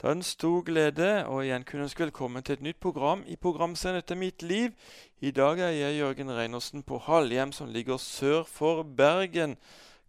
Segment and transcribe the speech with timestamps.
[0.00, 3.36] Det er en stor glede å igjen kunne ønske velkommen til et nytt program i
[3.38, 4.72] programserien Etter mitt liv.
[5.22, 9.54] I dag er jeg Jørgen Reinersen på Halhjem, som ligger sør for Bergen.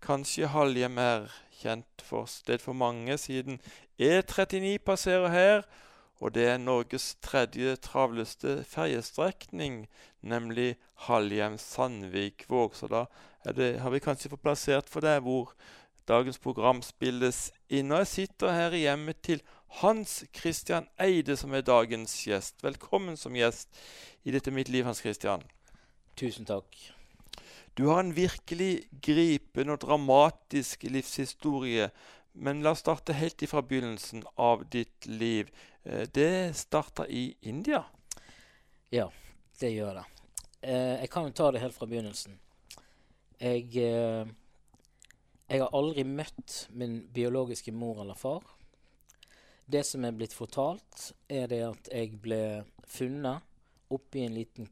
[0.02, 1.29] Kanskje Halhjem er
[1.62, 3.62] kjent for sted for mange, siden
[4.02, 5.63] E39 passerer her.
[6.17, 9.83] Og det er Norges tredje travleste ferjestrekning,
[10.26, 12.74] nemlig Halhjem-Sandvik-Våg.
[12.74, 13.06] Så da
[13.54, 15.54] det, har vi kanskje fått plassert for deg hvor
[16.09, 17.94] dagens program spilles inn.
[17.94, 22.63] Og jeg sitter her i hjemmet til Hans Christian Eide, som er dagens gjest.
[22.63, 23.76] Velkommen som gjest
[24.23, 25.44] i dette mitt liv, Hans Christian.
[26.16, 26.77] Tusen takk.
[27.75, 31.89] Du har en virkelig gripende og dramatisk livshistorie.
[32.34, 35.52] Men la oss starte helt ifra begynnelsen av ditt liv.
[35.84, 37.84] Eh, det starta i India?
[38.91, 39.09] Ja,
[39.59, 40.05] det gjør det.
[40.61, 42.39] Eh, jeg kan jo ta det helt fra begynnelsen.
[43.39, 44.27] Jeg, eh,
[45.50, 48.55] jeg har aldri møtt min biologiske mor eller far.
[49.65, 52.41] Det som er blitt fortalt, er det at jeg ble
[52.85, 53.41] funnet
[53.94, 54.67] oppi en liten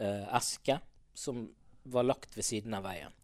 [0.00, 0.80] uh, eske
[1.14, 1.44] som
[1.84, 3.14] var lagt ved siden av veien.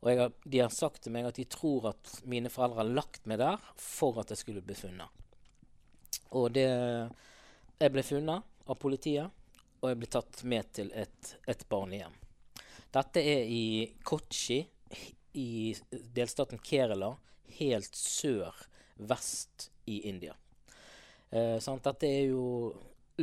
[0.00, 3.24] Og har, de har sagt til meg at de tror at mine foreldre har lagt
[3.26, 5.08] meg der for at jeg skulle bli funnet.
[6.36, 6.68] Og det
[7.78, 9.30] Jeg ble funnet av politiet,
[9.78, 12.14] og jeg ble tatt med til et, et barnehjem.
[12.90, 14.58] Dette er i Kochi
[15.38, 17.12] i delstaten Kerala,
[17.60, 20.36] helt sør-vest i India.
[21.30, 22.44] Eh, Dette er jo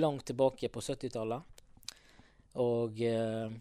[0.02, 1.64] langt tilbake på 70-tallet.
[2.62, 3.52] Og eh,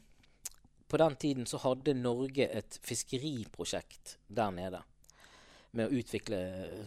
[0.88, 4.83] på den tiden så hadde Norge et fiskeriprosjekt der nede.
[5.74, 6.38] Med å utvikle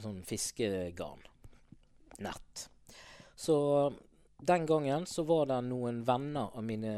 [0.03, 1.25] sånn fiskegarn.
[2.23, 2.67] Nett.
[3.35, 3.57] Så
[4.37, 6.93] den gangen så var det noen venner av mine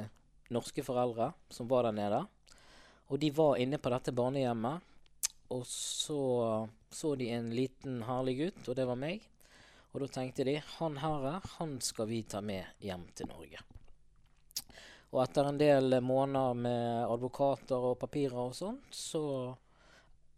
[0.54, 2.22] norske foreldre som var der nede.
[3.10, 4.86] Og de var inne på dette barnehjemmet.
[5.50, 6.22] Og så
[6.90, 9.26] så de en liten herlig gutt, og det var meg.
[9.92, 13.64] Og da tenkte de han her, han skal vi ta med hjem til Norge.
[15.10, 19.24] Og etter en del måneder med advokater og papirer og sånn, så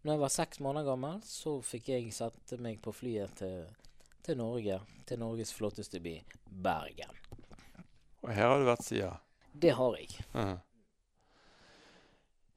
[0.02, 3.68] når jeg var seks måneder gammel, så fikk jeg sette meg på flyet til,
[4.24, 4.80] til Norge.
[5.06, 6.16] Til Norges flotteste by,
[6.64, 7.12] Bergen.
[8.24, 9.24] Og her har du vært siden?
[9.52, 10.22] Det har jeg.
[10.32, 10.60] Uh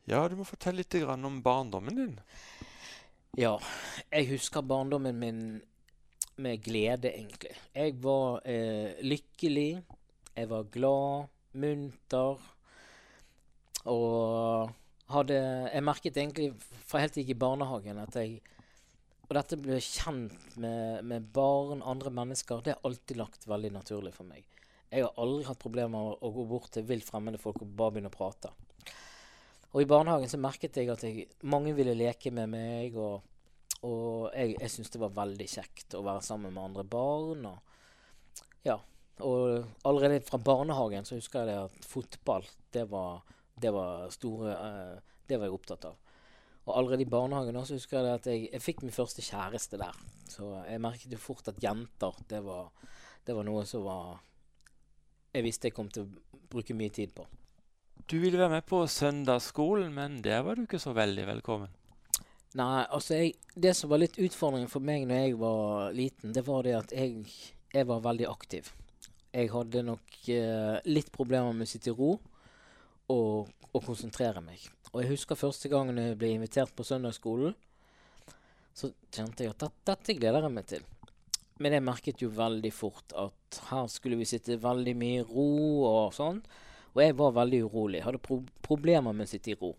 [0.05, 2.17] Ja, du må fortelle litt om barndommen din.
[3.35, 3.57] Ja,
[4.15, 5.39] jeg husker barndommen min
[6.39, 7.51] med glede, egentlig.
[7.75, 9.83] Jeg var eh, lykkelig.
[10.37, 12.39] Jeg var glad, munter.
[13.91, 14.71] Og
[15.11, 16.53] hadde Jeg merket egentlig
[16.87, 18.39] fra helt til i barnehagen at jeg
[19.29, 24.13] Og dette ble kjent med, med barn, andre mennesker, det har alltid lagt veldig naturlig
[24.15, 24.45] for meg.
[24.93, 27.97] Jeg har aldri hatt problemer med å gå bort til vilt fremmede folk og bare
[27.97, 28.53] begynne å prate.
[29.75, 33.25] Og i barnehagen så merket jeg at jeg, mange ville leke med meg, og,
[33.83, 37.49] og jeg, jeg syntes det var veldig kjekt å være sammen med andre barn.
[37.51, 38.79] Og, ja,
[39.27, 43.25] og allerede fra barnehagen så husker jeg at fotball, det var,
[43.59, 45.99] det var store uh, Det var jeg opptatt av.
[46.65, 49.97] Og allerede i barnehagen også husker jeg at jeg, jeg fikk min første kjæreste der.
[50.31, 52.71] Så jeg merket jo fort at jenter, det var,
[53.27, 54.21] det var noe som var
[55.35, 57.27] jeg visste jeg kom til å bruke mye tid på.
[58.07, 61.73] Du ville være med på søndagsskolen, men der var du ikke så veldig velkommen.
[62.55, 66.45] Nei, altså jeg, Det som var litt utfordringen for meg når jeg var liten, det
[66.47, 67.25] var det at jeg,
[67.75, 68.71] jeg var veldig aktiv.
[69.35, 72.13] Jeg hadde nok eh, litt problemer med å sitte i ro
[73.11, 74.63] og, og, konsentrere meg.
[74.93, 77.57] Og jeg husker første gangen jeg ble invitert på søndagsskolen,
[78.75, 80.87] så kjente jeg at dette, dette gleder jeg meg til.
[81.63, 85.51] Men jeg merket jo veldig fort at her skulle vi sitte veldig mye i ro
[85.91, 86.41] og sånn.
[86.95, 88.03] Og jeg var veldig urolig.
[88.05, 89.75] Hadde pro problemer med å sitte i ro.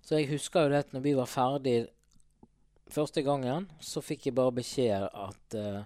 [0.00, 1.76] Så jeg husker jo det at når vi var ferdig
[2.90, 5.82] første gangen, så fikk jeg bare beskjed at uh,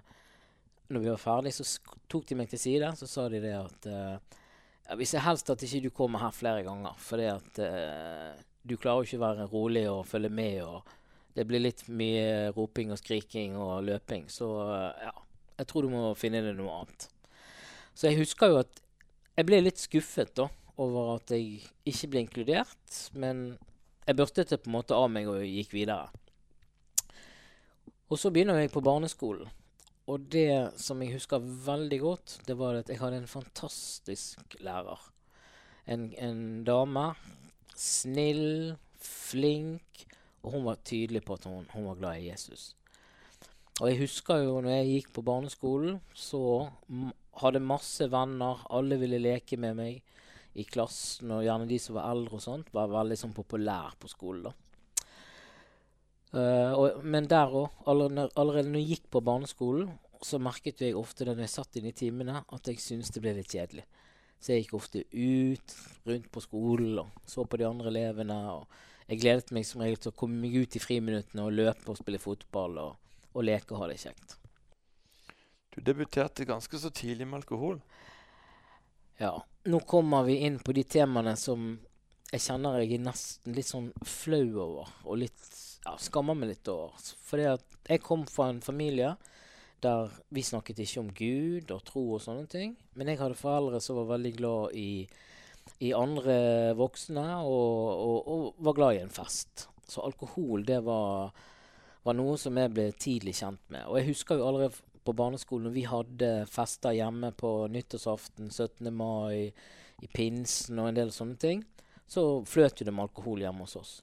[0.89, 1.65] når vi var ferdig, så
[2.09, 2.91] tok de meg til side.
[2.97, 4.15] Så sa de det at uh,
[4.87, 8.31] ja, hvis jeg helst at ikke du kommer her flere ganger, fordi at uh,
[8.65, 10.95] du klarer jo ikke å være rolig og følge med og
[11.35, 14.29] det blir litt mye roping og skriking og løping.
[14.31, 14.47] Så
[15.03, 15.11] ja,
[15.59, 17.09] jeg tror du må finne deg noe annet.
[17.91, 18.79] Så jeg husker jo at
[19.35, 20.47] jeg ble litt skuffet da,
[20.81, 23.01] over at jeg ikke ble inkludert.
[23.13, 23.57] Men
[24.05, 26.09] jeg børstet det på en måte av meg og gikk videre.
[28.11, 29.49] Og så begynner jeg på barneskolen.
[30.05, 35.01] Og det som jeg husker veldig godt, det var at jeg hadde en fantastisk lærer.
[35.89, 37.07] En, en dame.
[37.75, 40.05] Snill, flink
[40.45, 42.75] og hun var tydelig på at hun, hun var glad i Jesus.
[43.81, 46.41] Og jeg husker jo når jeg gikk på barneskolen, så
[47.41, 48.61] hadde masse venner.
[48.71, 49.99] Alle ville leke med meg
[50.55, 54.07] i klassen, og gjerne de som var eldre og sånt, var veldig sånn populær på
[54.07, 54.47] skolen.
[54.47, 54.53] da.
[56.35, 59.91] Uh, og, men der òg, allerede, allerede når jeg gikk på barneskolen,
[60.23, 63.35] så merket jeg ofte da jeg satt inne i timene, at jeg syntes det ble
[63.37, 63.85] litt kjedelig.
[64.39, 65.75] Så jeg gikk ofte ut
[66.07, 68.37] rundt på skolen og så på de andre elevene.
[68.55, 68.67] og
[69.07, 71.99] Jeg gledet meg som regel til å komme meg ut i friminuttene og løpe og
[71.99, 73.04] spille fotball og,
[73.35, 74.37] og leke og ha det kjekt.
[75.75, 77.81] Du debuterte ganske så tidlig med alkohol.
[79.19, 79.35] Ja.
[79.67, 81.75] Nå kommer vi inn på de temaene som
[82.31, 85.45] jeg kjenner jeg er nesten litt sånn flau over, og litt
[85.85, 86.95] ja, skammer meg litt over.
[87.27, 89.13] Fordi at jeg kom fra en familie
[89.83, 92.73] der vi snakket ikke om Gud og tro og sånne ting.
[92.97, 95.05] Men jeg hadde foreldre som var veldig glad i,
[95.85, 96.37] i andre
[96.79, 99.67] voksne, og, og, og, var glad i en fest.
[99.85, 101.35] Så alkohol, det var,
[102.05, 103.87] var noe som jeg ble tidlig kjent med.
[103.89, 108.91] Og jeg husker jo allerede på barneskolen når vi hadde fester hjemme på nyttårsaften, 17.
[108.93, 109.51] mai,
[110.03, 111.63] i pinsen og en del sånne ting,
[112.07, 113.93] så fløt jo det med alkohol hjemme hos oss.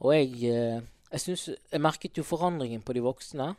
[0.00, 0.80] Og jeg, eh,
[1.10, 3.52] jeg, synes, jeg merket jo forandringen på de voksne.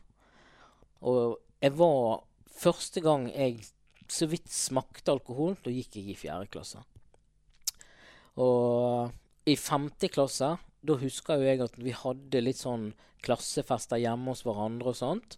[1.01, 2.27] Og jeg var
[2.61, 3.63] Første gang jeg
[4.11, 6.81] så vidt smakte alkohol, da gikk jeg i fjerde klasse.
[8.37, 9.09] Og
[9.49, 10.51] i femte klasse,
[10.81, 12.91] da husker jo jeg at vi hadde litt sånn
[13.21, 15.37] klassefester hjemme hos hverandre og sånt.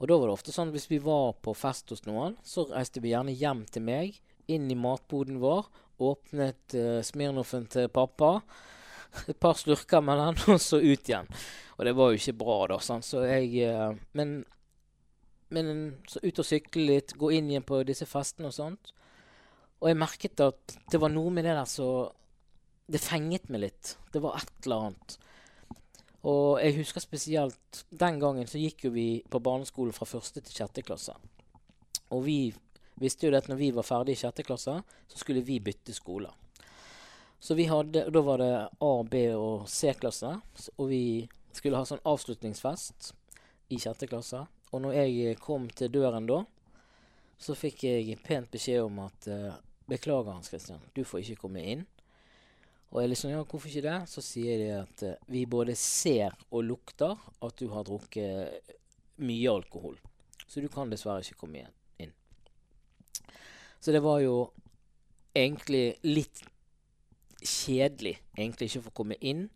[0.00, 2.64] Og da var det ofte sånn at hvis vi var på fest hos noen, så
[2.70, 4.16] reiste vi gjerne hjem til meg,
[4.50, 5.68] inn i matboden vår,
[6.00, 8.38] åpnet uh, Smirnoffen til pappa,
[9.30, 11.28] et par slurker med den, og så ut igjen.
[11.76, 12.80] Og det var jo ikke bra, da.
[12.82, 13.04] Sånn.
[13.04, 14.40] Så jeg uh, Men,
[15.52, 15.76] men
[16.08, 18.94] så ut og sykle litt, gå inn igjen på disse festene og sånt.
[19.80, 21.90] Og jeg merket at det var noe med det der så
[22.90, 23.96] Det fenget meg litt.
[24.10, 25.18] Det var et eller annet.
[26.26, 30.56] Og jeg husker spesielt den gangen så gikk jo vi på barneskolen fra første til
[30.56, 31.14] sjette klasse.
[32.10, 32.40] Og vi
[33.00, 35.94] visste jo det at når vi var ferdig i sjette klasse, så skulle vi bytte
[35.96, 36.28] skole.
[37.40, 40.34] Så vi hadde, Da var det A, B og C-klasse,
[40.76, 43.14] og vi skulle ha sånn avslutningsfest
[43.72, 44.42] i sjette klasse.
[44.74, 46.42] Og når jeg kom til døren da,
[47.40, 49.56] så fikk jeg pent beskjed om at uh,
[49.88, 51.86] Beklager, Hans Christian, du får ikke komme inn.
[52.90, 53.98] Og jeg liksom, ja, hvorfor ikke det?
[54.10, 58.72] Så sier de at uh, vi både ser og lukter at du har drukket
[59.22, 59.98] mye alkohol.
[60.46, 62.14] Så du kan dessverre ikke komme igjen, inn.
[63.78, 64.48] Så det var jo
[65.36, 66.42] egentlig litt
[67.40, 69.46] kjedelig egentlig ikke å få komme inn.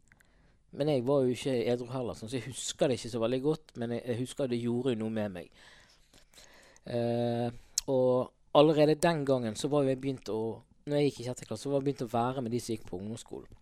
[0.74, 3.74] Men jeg var jo ikke edru heller, så jeg husker det ikke så veldig godt.
[3.82, 5.50] Men jeg husker det gjorde noe med meg.
[6.86, 7.50] Uh,
[7.90, 11.48] og allerede den gangen så var jo jeg begynt å når jeg gikk i sjette
[11.48, 13.60] klasse, var jeg begynt å være med de som gikk på ungdomsskolen.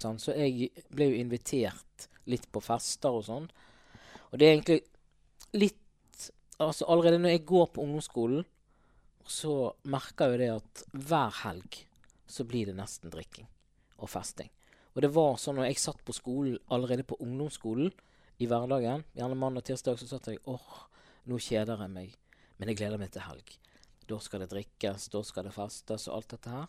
[0.00, 3.46] Sånn, så jeg ble jo invitert litt på fester og sånn.
[4.30, 4.82] Og det er egentlig
[5.56, 5.76] litt
[6.60, 8.42] Altså allerede når jeg går på ungdomsskolen,
[9.24, 9.52] så
[9.88, 11.78] merker jeg jo det at hver helg
[12.28, 13.46] så blir det nesten drikking
[13.96, 14.50] og festing.
[14.92, 17.88] Og det var sånn når jeg satt på skolen allerede på ungdomsskolen
[18.44, 20.68] i hverdagen, gjerne mandag og tirsdag, så satt jeg åh,
[21.32, 22.14] nå kjeder jeg meg,
[22.58, 23.56] men jeg gleder meg til helg.
[24.10, 26.68] Da skal det drikkes, da skal det festes og alt dette her.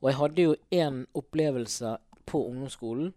[0.00, 1.96] Og jeg hadde jo en opplevelse
[2.26, 3.12] på ungdomsskolen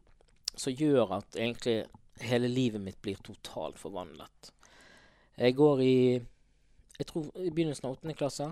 [0.54, 1.88] som gjør at egentlig
[2.22, 4.52] hele livet mitt blir totalt forvandlet.
[5.40, 5.98] Jeg går i
[7.00, 8.52] jeg tror i begynnelsen av åttende klasse.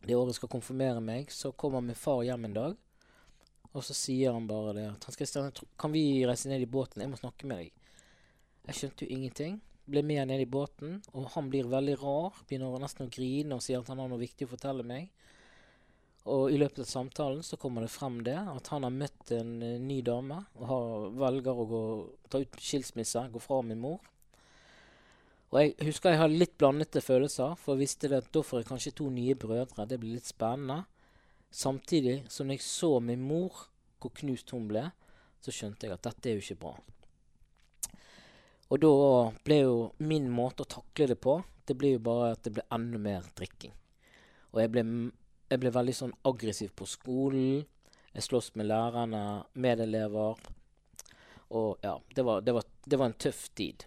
[0.00, 2.76] Det året jeg skal konfirmere meg, så kommer min far hjem en dag.
[3.76, 7.02] Og så sier han bare det Hans Christian, kan vi reise ned i båten?
[7.04, 7.74] Jeg må snakke med deg.
[8.66, 12.40] Jeg skjønte jo ingenting ble med ned i båten, og han blir veldig rar.
[12.48, 15.08] Begynner nesten å grine og sier at han har noe viktig å fortelle meg.
[16.26, 19.52] Og i løpet av samtalen så kommer det frem det at han har møtt en
[19.62, 21.82] uh, ny dame og har, velger å gå,
[22.32, 24.00] ta ut skilsmisse, gå fra min mor.
[25.52, 28.60] Og jeg husker jeg hadde litt blandede følelser, for jeg visste det at da får
[28.60, 29.86] jeg kanskje to nye brødre.
[29.86, 30.82] Det blir litt spennende.
[31.54, 33.68] Samtidig som jeg så min mor,
[34.02, 34.88] hvor knust hun ble,
[35.40, 36.74] så skjønte jeg at dette er jo ikke bra.
[38.70, 38.92] Og da
[39.46, 42.64] ble jo min måte å takle det på, det ble jo bare at det ble
[42.74, 43.74] enda mer drikking.
[44.54, 44.84] Og jeg ble,
[45.50, 47.66] jeg ble veldig sånn aggressiv på skolen.
[48.16, 50.38] Jeg sloss med lærerne, medelever.
[51.54, 53.86] Og ja, det var, det var, det var en tøff tid.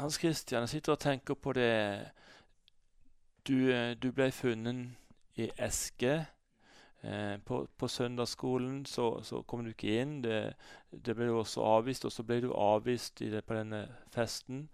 [0.00, 1.72] Hans Christian, jeg sitter og tenker på det
[3.44, 4.94] Du, eh, du ble funnet
[5.36, 6.22] i eske
[7.02, 10.20] på, på, søndagsskolen så, så, kom du ikke inn.
[10.22, 10.54] Det,
[10.94, 14.68] det ble du også avvist, og så ble du avvist det, på denne festen.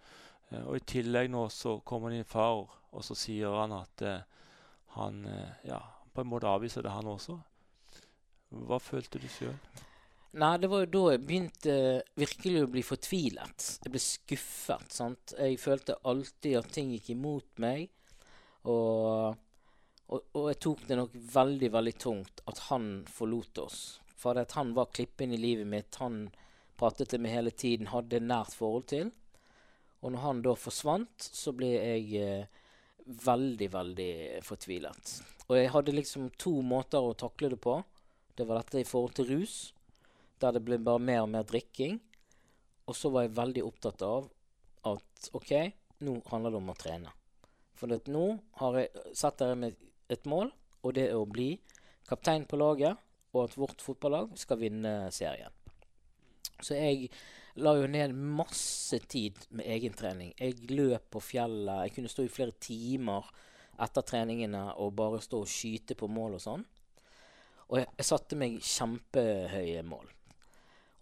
[0.51, 4.47] Eh, og i tillegg nå så kommer din far, og så sier han at eh,
[4.97, 5.81] han eh, ja,
[6.15, 7.39] på en måte avviser det, han også.
[8.69, 9.57] Hva følte du sjøl?
[10.39, 11.75] Nei, det var jo da jeg begynte
[12.21, 13.69] virkelig å bli fortvilet.
[13.85, 14.93] Jeg ble skuffet.
[14.93, 15.35] sant?
[15.37, 17.89] Jeg følte alltid at ting gikk imot meg.
[18.69, 19.37] Og
[20.09, 23.81] og, og, jeg tok det nok veldig veldig tungt at han forlot oss.
[24.19, 25.99] For at han var klippen i livet mitt.
[26.01, 26.31] Han
[26.81, 29.11] pratet jeg med hele tiden, hadde nært forhold til.
[30.01, 32.65] Og når han da forsvant, så ble jeg eh,
[33.27, 34.13] veldig, veldig
[34.47, 35.13] fortvilet.
[35.49, 37.77] Og jeg hadde liksom to måter å takle det på.
[38.39, 39.57] Det var dette i forhold til rus,
[40.39, 41.99] der det ble bare mer og mer drikking.
[42.89, 44.31] Og så var jeg veldig opptatt av
[44.89, 45.53] at OK,
[46.07, 47.13] nå handler det om å trene.
[47.79, 48.25] For nå
[48.61, 50.51] har jeg setter der med et mål,
[50.83, 51.53] og det er å bli
[52.09, 52.97] kaptein på laget,
[53.35, 55.53] og at vårt fotballag skal vinne serien.
[56.65, 57.11] Så jeg
[57.63, 60.33] la jo ned masse tid med egentrening.
[60.39, 61.85] Jeg løp på fjellet.
[61.87, 63.29] Jeg kunne stå i flere timer
[63.79, 66.65] etter treningene og bare stå og skyte på mål og sånn.
[67.69, 70.09] Og jeg, jeg satte meg kjempehøye mål.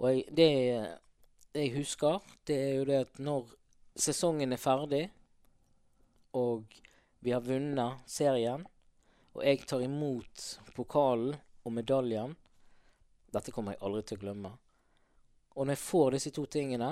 [0.02, 0.50] Og jeg, det
[1.56, 3.52] jeg husker, det er jo det at når
[3.96, 5.06] sesongen er ferdig,
[6.36, 6.66] og
[7.24, 8.66] vi har vunnet serien,
[9.36, 10.44] og jeg tar imot
[10.76, 11.34] pokalen
[11.66, 12.32] og medaljen
[13.36, 14.50] Dette kommer jeg aldri til å glemme.
[15.56, 16.88] Og når jeg får disse to tingene,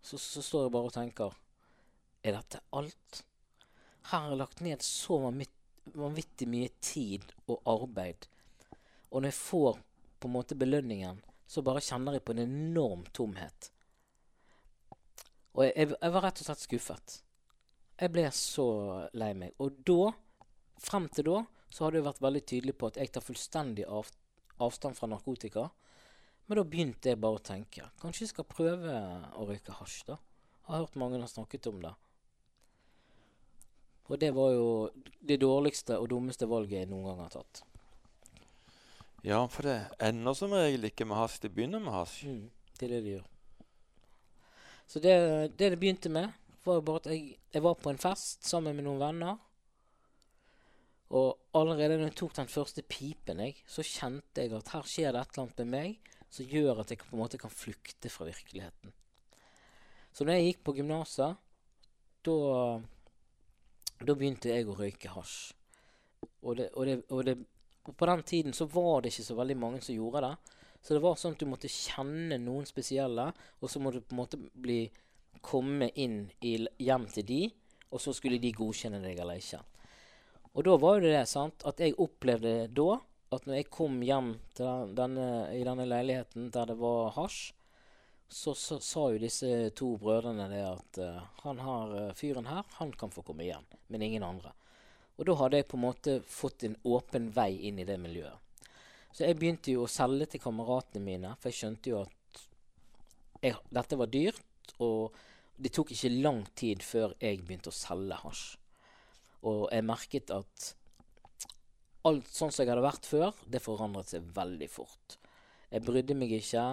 [0.00, 1.34] så, så står jeg bare og tenker
[2.22, 3.20] Er dette alt?
[4.06, 8.28] Her har jeg lagt ned så vanvittig mye tid og arbeid.
[9.10, 9.80] Og når jeg får
[10.22, 13.72] på en måte belønningen, så bare kjenner jeg på en enorm tomhet.
[15.52, 17.18] Og jeg, jeg, jeg, var rett og slett skuffet.
[18.00, 18.68] Jeg ble så
[19.16, 19.52] lei meg.
[19.60, 20.14] Og da,
[20.82, 24.08] frem til da, så hadde jeg vært veldig tydelig på at jeg tar fullstendig av,
[24.62, 25.68] avstand fra narkotika.
[26.46, 27.88] Men da begynte jeg bare å tenke.
[28.00, 28.96] Kanskje jeg skal prøve
[29.34, 30.18] å røyke hasj, da.
[30.66, 31.94] Jeg har hørt mange har snakket om det.
[34.06, 34.66] Og det var jo
[35.26, 37.62] det dårligste og dummeste valget jeg noen gang har tatt.
[39.26, 41.40] Ja, for det ender som regel ikke med hasj.
[41.42, 42.28] Det begynner med hasj.
[42.30, 42.44] Mm,
[42.78, 43.24] det er det det gjør.
[44.86, 45.14] Så det
[45.58, 46.30] det, det begynte med,
[46.62, 49.42] var jo bare at jeg, jeg var på en fest sammen med noen venner.
[51.14, 55.14] Og allerede når jeg tok den første pipen, jeg, så kjente jeg at her skjer
[55.14, 58.10] det et eller annet med meg som gjør at jeg på en måte kan flykte
[58.10, 58.92] fra virkeligheten.
[60.12, 61.42] Så når jeg gikk på gymnaset,
[62.26, 62.36] da
[63.96, 65.54] Da begynte jeg å røyke hasj.
[66.42, 67.34] Og, det, og, det, og, det,
[67.86, 70.58] og, på den tiden så var det ikke så veldig mange som gjorde det.
[70.84, 74.12] Så det var sånn at du måtte kjenne noen spesielle, og så må du på
[74.12, 74.82] en måte bli
[75.40, 77.40] komme inn i, hjem til de,
[77.88, 79.62] og så skulle de godkjenne deg eller ikke.
[80.56, 82.96] Og da var jo det sant, at jeg opplevde da
[83.34, 87.50] at når jeg kom hjem denne, i denne leiligheten der det var hasj,
[88.32, 92.90] så, sa jo disse to brødrene det at uh, han her, uh, fyren her, han
[92.98, 94.50] kan få komme hjem, men ingen andre.
[95.16, 98.42] Og da hadde jeg på en måte fått en åpen vei inn i det miljøet.
[99.12, 102.42] Så jeg begynte jo å selge til kameratene mine, for jeg skjønte jo at
[103.44, 105.14] jeg, dette var dyrt, og
[105.56, 108.56] det tok ikke lang tid før jeg begynte å selge hasj.
[109.44, 110.72] Og jeg merket at
[112.06, 115.18] alt sånn som jeg hadde vært før, det forandret seg veldig fort.
[115.72, 116.66] Jeg brydde meg ikke.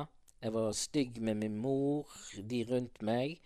[0.43, 3.39] Jeg var stygg med min mor, de rundt meg.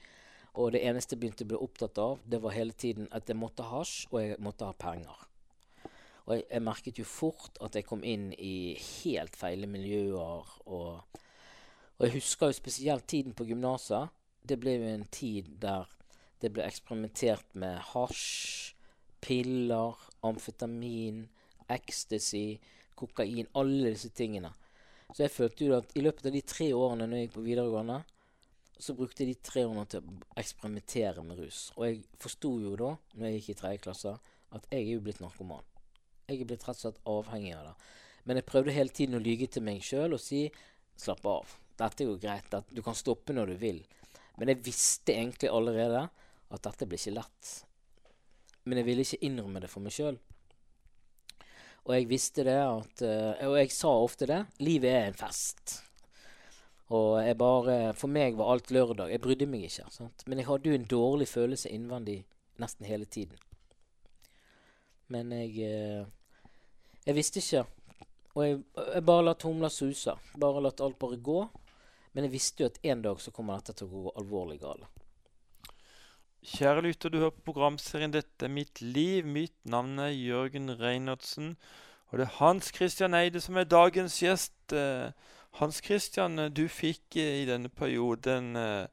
[0.57, 3.37] Og det eneste jeg begynte å bli opptatt av, det var hele tiden at jeg
[3.37, 5.27] måtte ha hasj, og jeg måtte ha penger.
[6.25, 10.49] Og jeg, jeg, merket jo fort at jeg kom inn i helt feile miljøer.
[10.65, 11.21] Og,
[11.95, 14.09] og jeg husker jo spesielt tiden på gymnaset.
[14.41, 15.87] Det ble jo en tid der
[16.41, 18.75] det ble eksperimentert med hasj,
[19.27, 21.25] piller, amfetamin,
[21.67, 22.57] ecstasy,
[22.97, 24.53] kokain, alle disse tingene.
[25.13, 27.45] Så jeg følte jo at i løpet av de tre årene når jeg gikk på
[27.45, 27.97] videregående,
[28.77, 31.61] så brukte jeg de tre årene til å eksperimentere med rus.
[31.77, 34.13] Og jeg forsto jo da, når jeg gikk i tredje klasse,
[34.53, 35.65] at jeg er jo blitt narkoman.
[36.27, 37.75] Jeg er blitt rett og slett avhengig av det.
[38.27, 40.43] Men jeg prøvde hele tiden å lyge til meg sjøl og si
[40.99, 41.55] slapp av.
[41.79, 42.53] Dette er jo greit.
[42.73, 43.79] Du kan stoppe når du vil.
[44.37, 47.53] Men jeg visste egentlig allerede at dette blir ikke lett.
[48.67, 50.17] Men jeg ville ikke innrømme det for meg sjøl.
[51.87, 54.41] Og jeg visste det at uh, Og jeg sa ofte det.
[54.59, 55.77] Livet er en fest.
[56.91, 59.11] Og jeg bare For meg var alt lørdag.
[59.13, 59.87] Jeg brydde meg ikke.
[59.93, 60.27] Sant?
[60.27, 62.19] Men jeg hadde jo en dårlig følelse innvendig
[62.59, 63.39] nesten hele tiden.
[65.07, 66.05] Men jeg uh,
[67.07, 67.63] Jeg visste ikke.
[68.35, 68.59] Og jeg,
[68.93, 70.13] jeg bare la humla suse.
[70.37, 71.39] Bare latt alt bare gå.
[72.13, 74.89] Men jeg visste jo at en dag så kommer dette til å gå alvorlig galt.
[76.45, 79.25] Kjære lytter, du hører på programserien 'Dette er mitt liv'.
[79.25, 81.57] Mitt navn er Jørgen Reinertsen.
[82.09, 84.73] Og det er Hans Christian Eide som er dagens gjest.
[84.73, 85.11] Eh,
[85.59, 88.87] Hans Christian, du fikk eh, i denne perioden eh,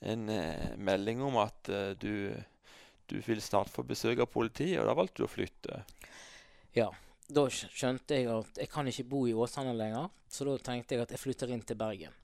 [0.00, 0.30] en
[0.78, 2.30] melding om at du,
[3.10, 5.80] du vil snart få besøk av politiet, og da valgte du å flytte.
[6.76, 6.92] Ja,
[7.26, 11.02] da skjønte jeg at jeg kan ikke bo i Åsane lenger, så da tenkte jeg
[11.02, 12.14] at jeg flytter inn til Bergen.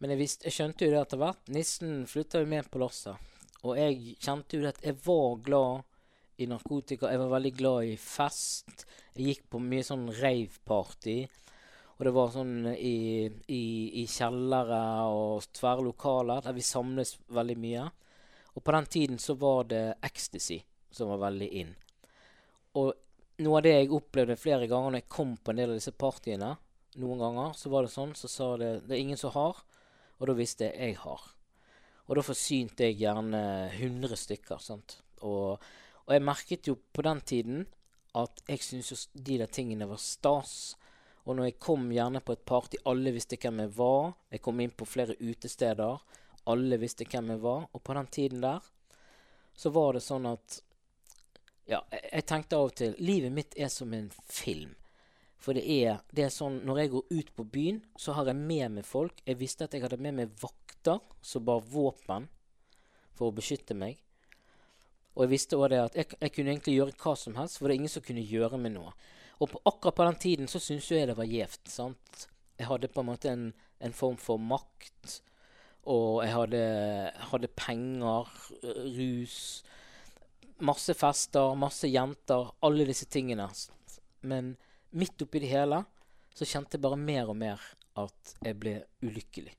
[0.00, 1.52] Men jeg, visste, jeg skjønte jo det etter hvert.
[1.52, 3.31] Nissen flytta jo med på lasset.
[3.62, 5.84] Og jeg kjente jo at jeg var glad
[6.42, 7.10] i narkotika.
[7.12, 8.86] Jeg var veldig glad i fest.
[9.14, 11.18] Jeg gikk på mye sånn rave-party.
[11.98, 13.64] Og det var sånn i, i,
[14.02, 14.80] i kjellere
[15.12, 17.84] og tverrlokaler lokaler der vi samles veldig mye.
[18.56, 20.58] Og på den tiden så var det ecstasy
[20.90, 21.70] som var veldig in.
[22.80, 22.90] Og
[23.44, 25.94] noe av det jeg opplevde flere ganger når jeg kom på en del av disse
[25.94, 26.50] partiene,
[27.00, 29.62] noen ganger, så var det sånn, så sa det det er ingen som har,
[30.18, 31.22] og da visste jeg jeg har.
[32.08, 34.58] Og da forsynte jeg gjerne 100 stykker.
[34.62, 34.98] sant?
[35.22, 35.62] Og,
[36.04, 37.64] og jeg merket jo på den tiden
[38.18, 40.74] at jeg syntes jo de der tingene var stas.
[41.24, 44.12] Og når jeg kom gjerne på et party, alle visste hvem jeg var.
[44.30, 46.02] Jeg kom inn på flere utesteder.
[46.50, 47.68] Alle visste hvem jeg var.
[47.72, 48.60] Og på den tiden der
[49.54, 50.62] så var det sånn at
[51.70, 54.72] Ja, jeg, jeg tenkte av og til Livet mitt er som en film.
[55.42, 58.38] For det er, det er sånn Når jeg går ut på byen, så har jeg
[58.38, 59.18] med meg folk.
[59.26, 62.28] Jeg visste at jeg hadde med meg vakter som bar våpen
[63.18, 63.98] for å beskytte meg.
[65.12, 67.68] Og jeg visste også det at jeg, jeg, kunne egentlig gjøre hva som helst, for
[67.68, 68.94] det er ingen som kunne gjøre meg noe.
[69.42, 71.74] Og på, akkurat på den tiden så syntes jeg det var gjevt.
[72.60, 73.44] Jeg hadde på en måte en,
[73.82, 75.18] en form for makt.
[75.90, 76.64] Og jeg hadde,
[77.32, 78.30] hadde, penger,
[78.94, 79.36] rus,
[80.62, 82.52] masse fester, masse jenter.
[82.62, 83.48] Alle disse tingene.
[84.22, 84.54] Men
[84.98, 85.82] midt oppi det hele
[86.32, 87.62] så kjente jeg bare mer og mer
[88.00, 89.52] at jeg ble ulykkelig.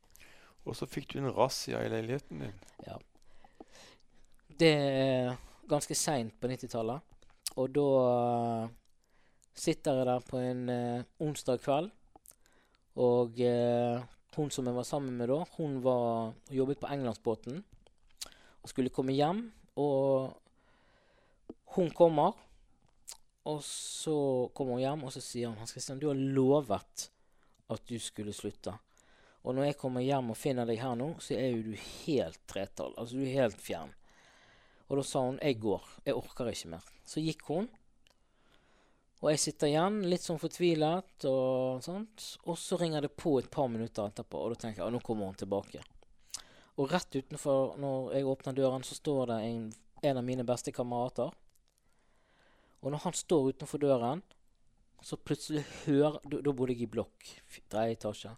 [0.63, 2.55] Og så fikk du en razzia i leiligheten din.
[2.87, 2.97] Ja.
[4.47, 5.35] Det er
[5.69, 7.01] ganske seint på 90-tallet.
[7.59, 7.87] Og da
[8.63, 8.71] uh,
[9.53, 11.91] sitter jeg der på en uh, onsdag kveld.
[13.03, 14.01] Og uh,
[14.37, 17.59] hun som jeg var sammen med da, hun var, jobbet på Englandsbåten
[18.63, 19.45] og skulle komme hjem.
[19.77, 20.31] Og
[21.75, 22.37] hun kommer,
[23.49, 24.15] og så
[24.55, 27.09] kommer hun hjem, og så sier hun Hans Christian, du har lovet
[27.73, 28.75] at du skulle slutte.
[29.43, 32.39] Og når jeg kommer hjem og finner deg her nå, så er jo du helt
[32.47, 32.93] tretall.
[32.95, 33.91] Altså, du er helt fjern.
[34.87, 36.91] Og da sa hun 'jeg går, jeg orker ikke mer'.
[37.05, 37.67] Så gikk hun.
[39.21, 42.37] Og jeg sitter igjen litt sånn fortvilet, og sånt.
[42.45, 44.99] Og så ringer det på et par minutter etterpå, og da tenker jeg at nå
[44.99, 45.83] kommer hun tilbake.
[46.77, 49.73] Og rett utenfor, når jeg åpner døren, så står det en,
[50.03, 51.31] en av mine beste kamerater.
[52.83, 54.23] Og når han står utenfor døren,
[55.03, 57.29] så plutselig hører Da bodde jeg i blokk,
[57.71, 58.33] tredje etasje.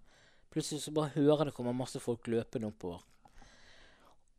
[0.53, 3.01] Plutselig så bare hører det kommer masse folk løpende oppover.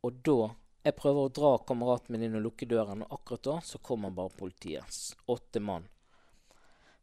[0.03, 0.39] Og da
[0.87, 4.13] jeg prøver å dra kameraten min inn og lukke døren, og akkurat da så kommer
[4.15, 4.99] bare politiet.
[5.27, 5.87] Åtte mann.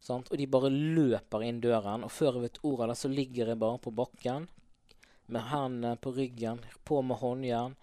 [0.01, 0.31] Sant?
[0.31, 3.51] Og de bare løper inn døren, og før jeg vet ordet av det, så ligger
[3.51, 4.47] jeg bare på bakken
[5.29, 7.77] med hendene på ryggen, på med håndjern.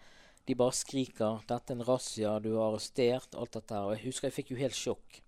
[0.46, 3.86] De bare skriker 'Dette er en razzia, du har arrestert', alt dette her.
[3.86, 5.22] Og jeg husker jeg fikk jo helt sjokk.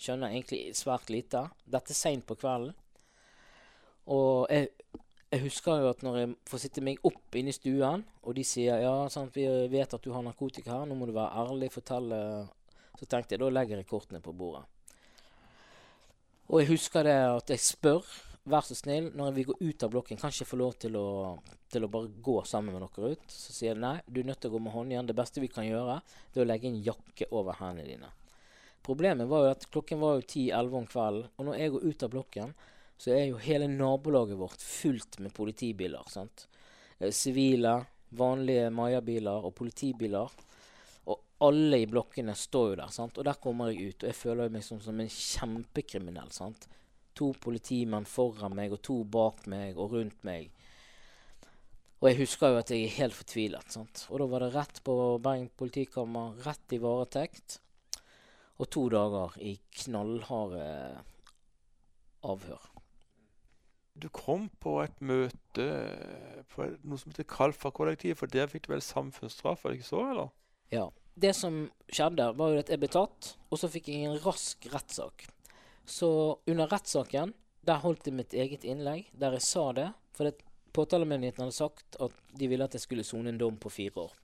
[0.00, 1.48] Skjønner egentlig svært lite.
[1.64, 2.74] Dette er seint på kvelden.
[4.06, 4.68] Og jeg
[5.30, 8.42] jeg husker jo at når jeg får sitte meg opp inne i stuen, og de
[8.46, 11.70] sier ja, sant, vi vet at du har narkotika her, nå må du være ærlig,
[11.70, 12.18] fortelle
[12.98, 14.66] Så tenkte jeg da legger jeg kortene på bordet.
[16.50, 18.04] Og jeg husker det at jeg spør,
[18.48, 20.96] vær så snill, når vi går ut av blokken, kan ikke jeg få lov til
[20.96, 21.06] å,
[21.70, 23.26] til å bare gå sammen med dere ut?
[23.28, 25.10] Så sier de nei, du er nødt til å gå med håndjern.
[25.10, 26.00] Det beste vi kan gjøre,
[26.32, 28.10] det er å legge en jakke over hendene dine.
[28.86, 32.04] Problemet var jo at klokken var jo 10-11 om kvelden, og når jeg går ut
[32.06, 32.54] av blokken,
[33.00, 36.08] så er jo hele nabolaget vårt fullt med politibiler.
[36.08, 36.46] sant?
[36.98, 37.78] Eh, sivile,
[38.16, 40.32] vanlige Maya-biler og politibiler.
[41.08, 42.92] Og alle i blokkene står jo der.
[42.92, 43.18] sant?
[43.18, 46.32] Og der kommer jeg ut, og jeg føler meg som, som en kjempekriminell.
[46.32, 46.68] sant?
[47.18, 50.50] To politimenn foran meg og to bak meg og rundt meg.
[52.00, 53.72] Og jeg husker jo at jeg er helt fortvilet.
[53.72, 54.06] sant?
[54.08, 57.60] Og da var det rett på Bergen politikammer, rett i varetekt.
[58.60, 60.68] Og to dager i knallharde
[62.24, 62.70] avhør
[64.00, 65.66] du kom på et møte
[66.52, 70.04] på noe som heter Kalfa-kollektivet, for der fikk du vel samfunnsstraff, var det ikke så,
[70.12, 70.32] eller?
[70.72, 70.88] Ja.
[71.20, 74.64] Det som skjedde, var jo at jeg ble tatt, og så fikk jeg en rask
[74.72, 75.26] rettssak.
[75.86, 76.10] Så
[76.46, 77.34] under rettssaken,
[77.66, 79.90] der holdt jeg mitt eget innlegg, der jeg sa det.
[80.16, 80.32] For
[80.76, 84.16] påtalemyndigheten hadde sagt at de ville at jeg skulle sone en dom på fire år.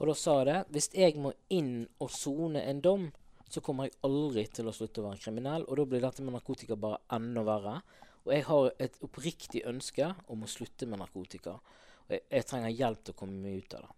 [0.00, 0.60] Og da sa jeg det.
[0.72, 3.10] Hvis jeg må inn og sone en dom,
[3.50, 5.66] så kommer jeg aldri til å slutte å være kriminell.
[5.68, 7.76] Og da blir dette med narkotika bare enda verre.
[8.24, 11.58] Og jeg har et oppriktig ønske om å slutte med narkotika.
[12.06, 13.96] Og jeg, jeg trenger hjelp til å komme meg ut av det.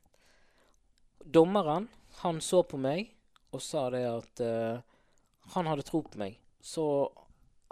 [1.38, 1.86] Dommeren
[2.22, 3.12] han så på meg
[3.54, 4.82] og sa det at uh,
[5.54, 6.38] han hadde tro på meg.
[6.62, 6.84] Så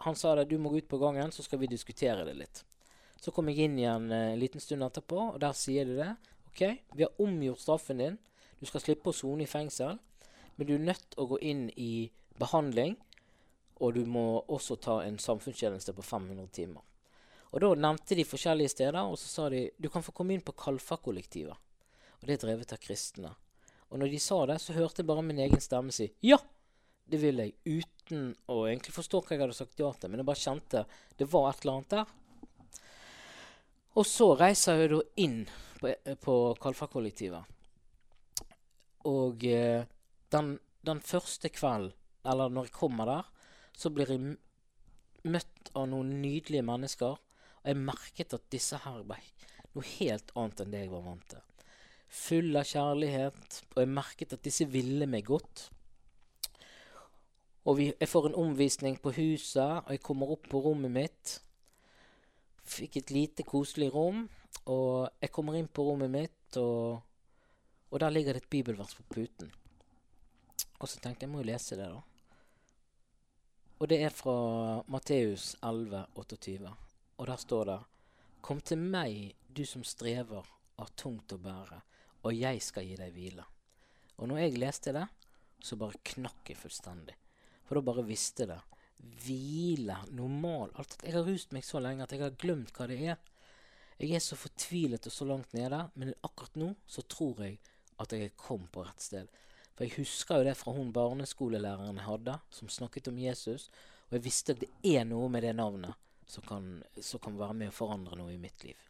[0.05, 2.65] han sa det du må gå ut på gangen, så skal vi diskutere det litt.
[3.21, 6.11] Så kom jeg inn igjen eh, en liten stund etterpå, og der sier de det.
[6.51, 6.63] OK,
[6.97, 8.17] vi har omgjort straffen din.
[8.59, 10.01] Du skal slippe å sone i fengsel,
[10.57, 12.99] men du er nødt til å gå inn i behandling
[13.81, 16.85] og du må også ta en samfunnstjeneste på 500 timer.
[17.51, 20.45] Og Da nevnte de forskjellige steder, og så sa de du kan få komme inn
[20.45, 21.57] på Kalfa-kollektivet.
[22.21, 23.35] Og Det er drevet av kristne.
[23.91, 26.39] Og når de sa det, så hørte jeg bare min egen stemme si ja!
[27.11, 30.11] Det vil jeg uten å egentlig forstå hva jeg hadde sagt ja til.
[30.11, 30.85] Men jeg bare kjente
[31.19, 32.17] det var et eller annet der.
[33.99, 35.41] Og så reiser jeg da inn
[35.81, 37.57] på, på Kalfakollektivet.
[39.11, 39.83] Og eh,
[40.31, 40.53] den,
[40.87, 41.97] den første kvelden,
[42.31, 43.29] eller når jeg kommer der,
[43.73, 44.37] så blir jeg
[45.31, 47.17] møtt av noen nydelige mennesker.
[47.17, 49.19] Og jeg merket at disse her ble
[49.75, 51.43] noe helt annet enn det jeg var vant til.
[52.21, 55.69] Full av kjærlighet, og jeg merket at disse ville meg godt.
[57.71, 61.37] Og vi, jeg får en omvisning på huset, og jeg kommer opp på rommet mitt.
[62.67, 64.25] Fikk et lite, koselig rom,
[64.67, 66.99] og jeg kommer inn på rommet mitt, og,
[67.91, 69.53] og der ligger det et bibelvers på puten.
[70.81, 72.03] Og så tenkte jeg jeg må jo lese det, da.
[73.79, 74.35] Og det er fra
[74.91, 76.75] Matteus 11, 28.
[77.23, 77.79] Og der står det
[78.43, 80.47] Kom til meg, du som strever,
[80.81, 81.83] har tungt å bære,
[82.25, 83.45] og jeg skal gi deg hvile.
[84.19, 85.07] Og når jeg leste det,
[85.63, 87.21] så bare knakk jeg fullstendig.
[87.71, 88.57] For da bare visste det.
[89.23, 90.97] Hvile, normal alt.
[91.07, 93.21] Jeg har rust meg så lenge at jeg har glemt hva det er.
[94.01, 97.61] Jeg er så fortvilet og så langt nede, men akkurat nå så tror jeg
[98.03, 99.31] at jeg kom på rett sted.
[99.77, 103.69] For jeg husker jo det fra hun barneskolelæreren jeg hadde, som snakket om Jesus.
[104.09, 105.95] Og jeg visste at det er noe med det navnet
[106.27, 108.83] som kan, som kan være med å forandre noe i mitt liv.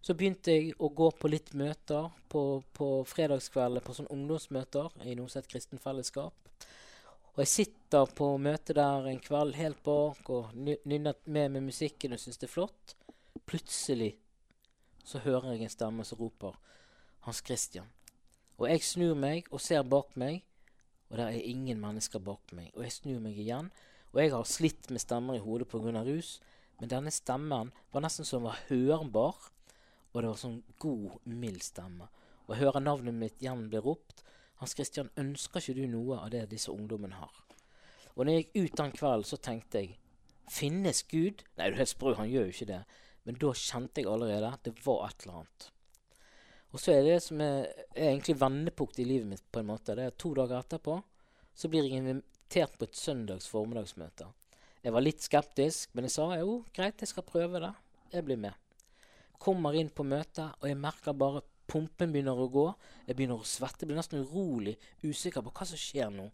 [0.00, 5.12] Så begynte jeg å gå på litt møter på, på fredagskveldene, på sånne ungdomsmøter i
[5.20, 6.34] het Kristen Fellesskap.
[7.32, 12.12] Og jeg sitter på møtet der en kveld helt bak og nynner med med musikken
[12.12, 12.92] og syns det er flott.
[13.48, 14.10] Plutselig
[15.04, 16.58] så hører jeg en stemme som roper
[17.24, 17.88] 'Hans Christian'.
[18.58, 20.44] Og jeg snur meg og ser bak meg,
[21.10, 22.70] og der er ingen mennesker bak meg.
[22.76, 23.72] Og jeg snur meg igjen,
[24.12, 26.02] og jeg har slitt med stemmer i hodet pga.
[26.04, 26.40] rus,
[26.80, 29.36] men denne stemmen var nesten som var hørbar,
[30.12, 32.08] og det var sånn god, mild stemme.
[32.46, 34.22] Og jeg hører navnet mitt igjen bli ropt,
[34.62, 37.42] hans Christian, ønsker ikke du noe av det disse ungdommene har?
[38.14, 39.98] Og når jeg gikk ut den kvelden, så tenkte jeg
[40.52, 41.44] Finnes Gud?
[41.56, 42.82] Nei, du er helt sprø, han gjør jo ikke det.
[43.24, 45.68] Men da kjente jeg allerede det var et eller annet.
[46.72, 49.94] Og så er det som er, er egentlig vendepunkt i livet mitt, på en måte.
[49.96, 50.98] Det er to dager etterpå
[51.54, 54.28] så blir jeg invitert på et søndags formiddagsmøte.
[54.82, 57.72] Jeg var litt skeptisk, men jeg sa jo, greit, jeg skal prøve det.
[58.12, 58.56] Jeg blir med.
[59.42, 62.66] Kommer inn på møtet, og jeg merker bare pumpen begynner å gå.
[63.06, 66.28] Jeg begynner å svette, blir nesten urolig, usikker på hva som skjer nå.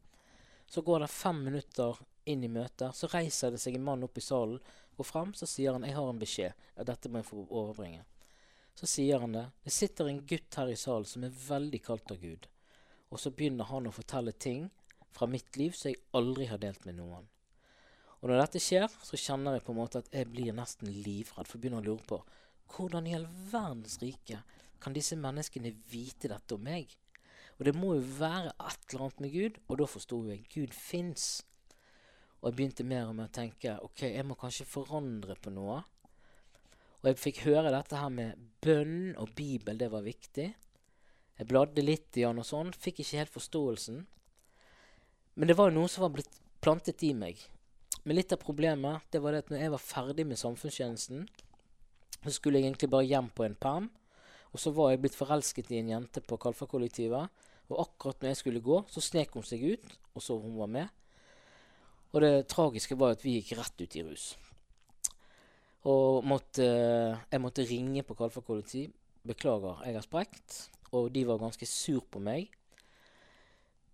[0.69, 4.19] Så går det fem minutter inn i møtet, så reiser det seg en mann opp
[4.21, 4.61] i salen,
[4.99, 6.55] går fram, så sier han 'Jeg har en beskjed'.
[6.77, 8.05] Ja, dette må jeg få overbringe.
[8.75, 9.51] Så sier han det.
[9.65, 12.47] Det sitter en gutt her i salen som er veldig kalt av Gud.
[13.11, 14.71] Og så begynner han å fortelle ting
[15.11, 17.29] fra mitt liv som jeg aldri har delt med noen.
[18.21, 21.47] Og når dette skjer, så kjenner jeg på en måte at jeg blir nesten livredd,
[21.47, 22.23] for jeg begynner å lure på
[22.75, 24.43] hvordan i all verdens rike
[24.83, 26.95] kan disse menneskene vite dette om meg?
[27.59, 30.75] Og det må jo være et eller annet med Gud, og da forsto jeg Gud
[30.75, 31.29] fins.
[32.39, 35.81] Og jeg begynte mer og mer å tenke ok, jeg må kanskje forandre på noe.
[37.01, 40.49] Og jeg fikk høre dette her med bønn og Bibel, det var viktig.
[41.39, 44.01] Jeg bladde litt i han og sånn, fikk ikke helt forståelsen.
[45.39, 47.39] Men det var jo noe som var blitt plantet i meg.
[48.03, 51.29] Men litt av problemet det var det at når jeg var ferdig med samfunnstjenesten,
[52.19, 53.91] så skulle jeg egentlig bare hjem på en perm.
[54.53, 57.45] Og så var jeg blitt forelsket i en jente på Kalfakollektivet.
[57.69, 60.71] Og akkurat når jeg skulle gå, så snek hun seg ut, og så hun var
[60.73, 60.89] med.
[62.15, 64.31] Og det tragiske var at vi gikk rett ut i rus.
[65.89, 68.95] Og måtte, jeg måtte ringe på Kalfakollektiv.
[69.29, 70.59] Beklager, jeg har sprekt.
[70.97, 72.49] Og de var ganske sur på meg.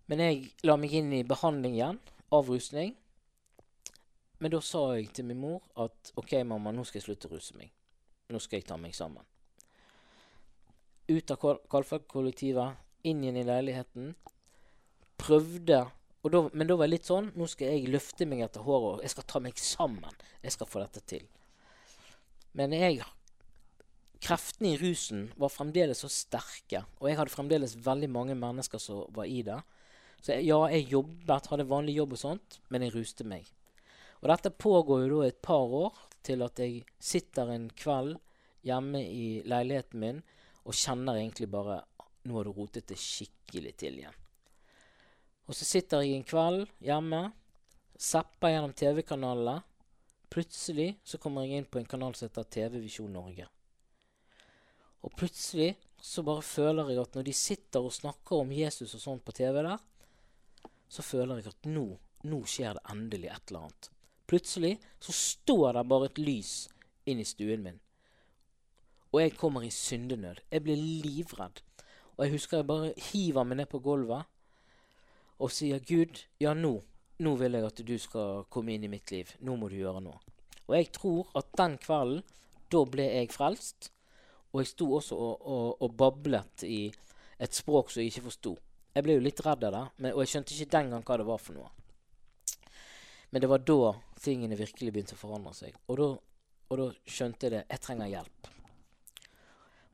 [0.07, 1.99] Men jeg la meg inn i behandling igjen.
[2.31, 2.95] Avrusning.
[4.39, 7.35] Men da sa jeg til min mor at OK, mamma, nå skal jeg slutte å
[7.35, 7.71] ruse meg.
[8.31, 9.23] Nå skal jeg ta meg sammen
[11.07, 14.13] ut av Kalfakollektivet, inn igjen i leiligheten.
[15.21, 15.85] Prøvde
[16.25, 19.03] da, Men da var jeg litt sånn Nå skal jeg løfte meg etter håret, og
[19.05, 20.17] jeg skal ta meg sammen.
[20.41, 21.27] Jeg skal få dette til.
[22.57, 23.03] Men jeg
[24.25, 29.03] Kreftene i rusen var fremdeles så sterke, og jeg hadde fremdeles veldig mange mennesker som
[29.13, 29.59] var i det.
[30.23, 33.45] Så jeg, ja, jeg jobbet, hadde vanlig jobb og sånt, men jeg ruste meg.
[34.23, 38.15] Og dette pågår jo da et par år, til at jeg sitter en kveld
[38.65, 40.23] hjemme i leiligheten min
[40.65, 41.83] og kjenner egentlig bare
[42.25, 44.15] Nå har du rotet det skikkelig til igjen.
[45.45, 47.19] Og så sitter jeg en kveld hjemme,
[48.01, 49.59] zapper gjennom TV-kanalene.
[50.33, 53.45] Plutselig så kommer jeg inn på en kanal som heter TV Visjon Norge.
[55.05, 59.05] Og plutselig så bare føler jeg at når de sitter og snakker om Jesus og
[59.05, 59.77] sånn på TV der,
[60.89, 61.87] så føler jeg at nå,
[62.25, 63.91] nå skjer det endelig et eller annet.
[64.25, 66.53] Plutselig så står det bare et lys
[67.05, 67.81] inn i stuen min
[69.15, 70.41] og jeg kommer i syndenød.
[70.51, 71.61] Jeg blir livredd.
[72.17, 74.27] Og jeg husker jeg bare hiver meg ned på gulvet
[75.39, 76.77] og sier, 'Gud, ja, nå
[77.23, 79.29] nå vil jeg at du skal komme inn i mitt liv.
[79.39, 80.19] Nå må du gjøre noe.
[80.67, 82.23] Og jeg tror at den kvelden,
[82.71, 83.91] da ble jeg frelst.
[84.51, 86.79] Og jeg sto også og, og, og bablet i
[87.39, 88.55] et språk som jeg ikke forsto.
[88.95, 91.17] Jeg ble jo litt redd av det, men, og jeg skjønte ikke den gang hva
[91.19, 91.71] det var for noe.
[93.31, 93.91] Men det var da
[94.23, 95.75] tingene virkelig begynte å forandre seg.
[95.91, 96.09] Og da,
[96.71, 97.63] og da skjønte jeg det.
[97.71, 98.54] Jeg trenger hjelp.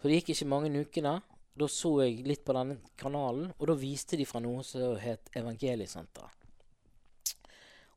[0.02, 1.20] For det gikk ikke mange ukene.
[1.54, 5.30] Da så jeg litt på denne kanalen, og da viste de fra noe som het
[5.38, 6.38] Evangeliesenteret.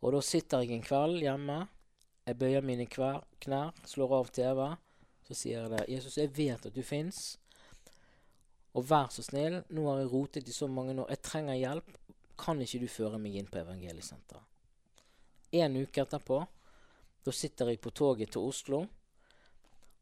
[0.04, 1.62] Og da sitter jeg en kveld hjemme.
[2.26, 4.60] Jeg bøyer mine kvær, knær, slår av TV.
[5.24, 5.84] Så sier jeg det.
[5.88, 7.38] 'Jesus, jeg vet at du fins.
[8.74, 11.08] Og vær så snill, nå har jeg rotet i så mange år.
[11.08, 11.96] Jeg trenger hjelp.
[12.36, 14.42] Kan ikke du føre meg inn på Evangeliesenteret?
[15.54, 16.40] En uke etterpå,
[17.24, 18.84] da sitter jeg på toget til Oslo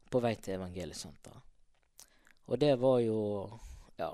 [0.09, 1.52] på vei til Evangeliesenteret.
[2.49, 3.19] Og det var jo
[3.99, 4.11] Ja,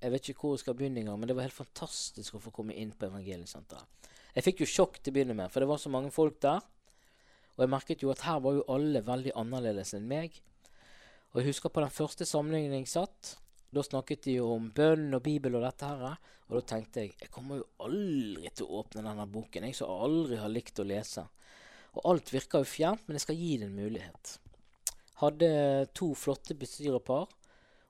[0.00, 2.52] jeg vet ikke hvor jeg skal begynne engang, men det var helt fantastisk å få
[2.54, 4.10] komme inn på Evangeliesenteret.
[4.34, 6.62] Jeg fikk jo sjokk til å begynne med, for det var så mange folk der.
[7.56, 10.36] Og jeg merket jo at her var jo alle veldig annerledes enn meg.
[11.32, 13.34] Og jeg husker på den første samlingen jeg satt,
[13.74, 16.20] da snakket de jo om bønn og Bibel og dette her.
[16.48, 19.90] Og da tenkte jeg jeg kommer jo aldri til å åpne denne boken, jeg som
[20.06, 21.26] aldri har likt å lese.
[21.98, 24.32] Og alt virker jo fjernt, men jeg skal gi det en mulighet.
[25.18, 25.50] Hadde
[25.98, 27.26] to flotte bestyrerpar,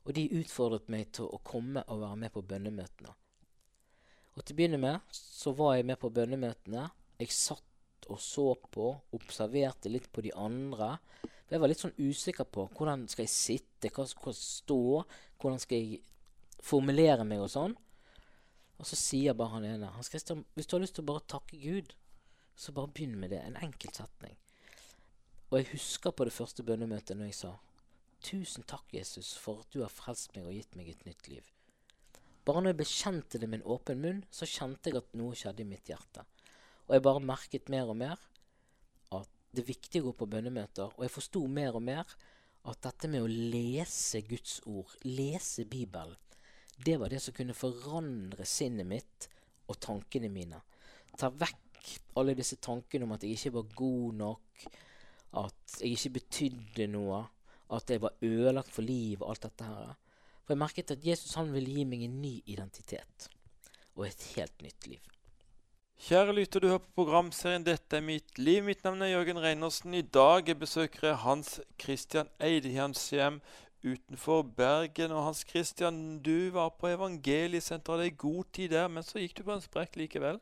[0.07, 3.15] og de utfordret meg til å komme og være med på bønnemøtene.
[4.37, 6.85] Og til å begynne med så var jeg med på bønnemøtene.
[7.19, 7.65] Jeg satt
[8.09, 10.95] og så på, observerte litt på de andre.
[11.51, 14.81] Jeg var litt sånn usikker på hvordan skal jeg sitte, hva skal jeg stå,
[15.41, 16.01] hvordan skal jeg
[16.65, 17.77] formulere meg og sånn.
[18.79, 21.27] Og så sier bare han ene Hans Christian, hvis du har lyst til å bare
[21.27, 21.95] takke Gud,
[22.59, 23.43] så bare begynn med det.
[23.43, 24.39] En enkelt setning.
[25.49, 27.55] Og jeg husker på det første bønnemøtet når jeg sa
[28.25, 31.47] Tusen takk, Jesus, for at du har frelst meg og gitt meg et nytt liv.
[32.49, 35.63] Bare når jeg bekjente det med en åpen munn, så kjente jeg at noe skjedde
[35.63, 36.25] i mitt hjerte.
[36.89, 38.17] Og jeg bare merket mer og mer
[39.15, 40.95] at det er viktig å gå på bønnemøter.
[40.97, 42.09] Og jeg forsto mer og mer
[42.69, 46.17] at dette med å lese Guds ord, lese Bibelen,
[46.79, 49.27] det var det som kunne forandre sinnet mitt
[49.69, 50.61] og tankene mine.
[51.19, 54.69] Ta vekk alle disse tankene om at jeg ikke var god nok,
[55.43, 57.25] at jeg ikke betydde noe,
[57.77, 59.93] at jeg var ødelagt for liv og alt dette her.
[60.45, 63.29] For jeg merket at Jesus han ville gi meg en ny identitet
[63.99, 65.15] og et helt nytt liv.
[65.99, 68.63] Kjære lytter, du hører på programserien 'Dette er mitt liv'.
[68.63, 69.95] Mitt navn er Jørgen Reinersen.
[69.95, 73.41] I dag besøker jeg Hans Christian Eidehjans hjem
[73.83, 75.11] utenfor Bergen.
[75.11, 78.07] Og Hans Christian, du var på Evangeliesenteret.
[78.07, 80.39] Er god tid der, men så gikk du på en sprekk likevel?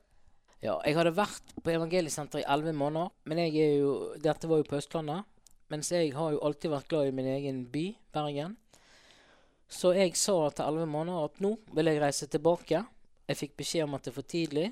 [0.62, 3.48] Ja, jeg hadde vært på Evangeliesenteret i elleve måneder, men er
[3.80, 5.24] jo, dette var jo på Østlandet.
[5.72, 8.56] Mens jeg har jo alltid vært glad i min egen by, Bergen.
[9.66, 12.84] Så jeg sa til elleve måneder at nå vil jeg reise tilbake.
[13.26, 14.68] Jeg fikk beskjed om at det er for tidlig.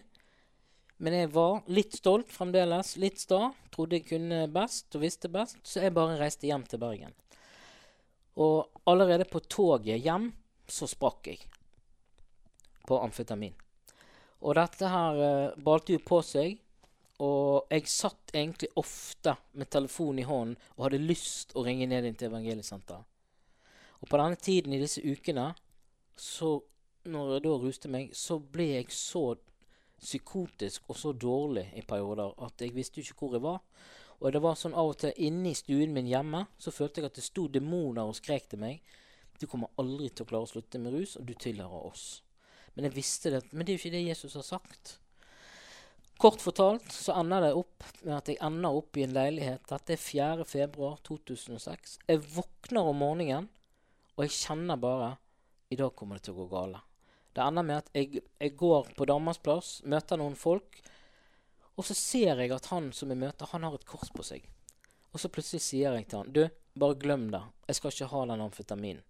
[1.03, 3.49] Men jeg var litt stolt fremdeles, litt sta.
[3.75, 7.17] Trodde jeg kunne best og visste best, så jeg bare reiste hjem til Bergen.
[8.39, 10.31] Og allerede på toget hjem
[10.71, 11.43] så sprakk jeg
[12.87, 13.55] på amfetamin.
[14.45, 16.59] Og dette her uh, balte jo på seg.
[17.23, 22.09] Og jeg satt egentlig ofte med telefonen i hånden og hadde lyst å ringe ned
[22.09, 23.05] inn til Evangeliesenteret.
[24.03, 25.53] Og på denne tiden i disse ukene,
[26.17, 26.59] så
[27.09, 29.37] når jeg da ruste meg, så ble jeg så
[30.01, 33.63] psykotisk og så dårlig i perioder at jeg visste jo ikke hvor jeg var.
[34.21, 37.11] Og det var sånn av og til inne i stuen min hjemme så følte jeg
[37.11, 38.83] at det sto demoner og skrek til meg.
[39.41, 42.23] Du kommer aldri til å klare å slutte med rus, og du tilhører oss.
[42.75, 43.43] Men jeg visste det.
[43.53, 44.99] Men det er jo ikke det Jesus har sagt.
[46.19, 49.65] Kort fortalt så ender det opp med at jeg ender opp i en leilighet.
[49.69, 50.01] Dette er
[50.45, 51.99] 4.2.2006.
[52.07, 53.49] Jeg våkner om morgenen,
[54.15, 55.15] og jeg kjenner bare
[55.75, 56.83] I dag kommer det til å gå galt.
[57.35, 60.79] Det ender med at jeg, jeg går på damas plass, møter noen folk,
[61.75, 64.45] og så ser jeg at han som jeg møter, han har et kors på seg.
[65.11, 66.45] Og så plutselig sier jeg til han, du,
[66.79, 67.43] bare glem det.
[67.67, 69.03] Jeg skal ikke ha den amfetaminen.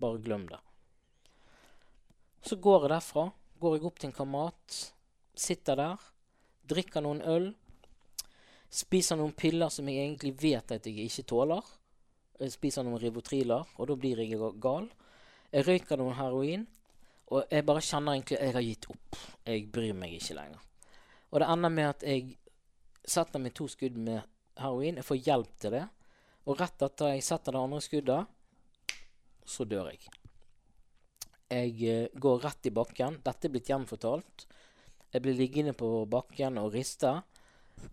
[0.00, 0.60] Bare glem det.
[2.44, 3.26] Så går jeg derfra,
[3.60, 4.76] går jeg opp til en kamerat,
[5.36, 6.06] sitter der,
[6.70, 7.50] drikker noen øl,
[8.70, 11.70] spiser noen piller som jeg egentlig vet at jeg ikke tåler.
[12.40, 14.88] Jeg spiser noen rivotriler, og da blir jeg gal.
[15.50, 16.66] Jeg røyker noen heroin,
[17.30, 19.18] og jeg bare kjenner egentlig at jeg har gitt opp.
[19.46, 20.62] Jeg bryr meg ikke lenger.
[21.30, 22.36] Og det ender med at jeg
[23.06, 24.22] setter meg to skudd med
[24.58, 24.98] heroin.
[24.98, 25.84] Jeg får hjelp til det.
[26.48, 29.02] Og rett etter jeg setter det andre skuddet,
[29.46, 30.08] så dør jeg.
[31.50, 33.18] Jeg uh, går rett i bakken.
[33.26, 34.46] Dette er blitt gjenfortalt.
[35.10, 37.16] Jeg blir liggende på bakken og riste.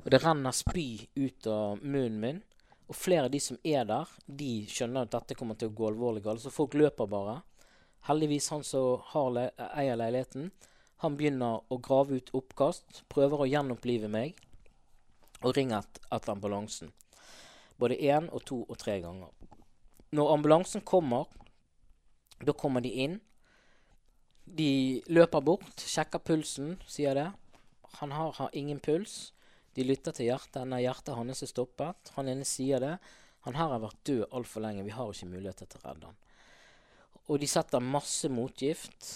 [0.04, 2.42] Og det renner spy ut av munnen min.
[2.88, 5.90] Og flere av de som er der, de skjønner at dette kommer til å gå
[5.90, 6.44] alvorlig galt.
[6.44, 7.42] Så folk løper bare.
[8.08, 10.52] Heldigvis, han som le eier leiligheten,
[10.98, 14.40] Han begynner å grave ut oppkast, prøver å gjenopplive meg,
[15.44, 16.90] og ringer et, etter ambulansen.
[17.78, 19.30] Både én og to og tre ganger.
[20.18, 21.30] Når ambulansen kommer,
[22.42, 23.20] da kommer de inn.
[24.48, 27.28] De løper bort, sjekker pulsen, sier det.
[28.00, 29.34] Han har, har ingen puls.
[29.76, 30.64] De lytter til hjertet.
[30.70, 32.14] Nei, hjertet hans er stoppet.
[32.16, 32.96] Han ene sier det.
[33.46, 34.86] Han her har vært død altfor lenge.
[34.88, 36.18] Vi har ikke muligheter til å redde han.
[37.28, 39.12] Og de setter masse motgift.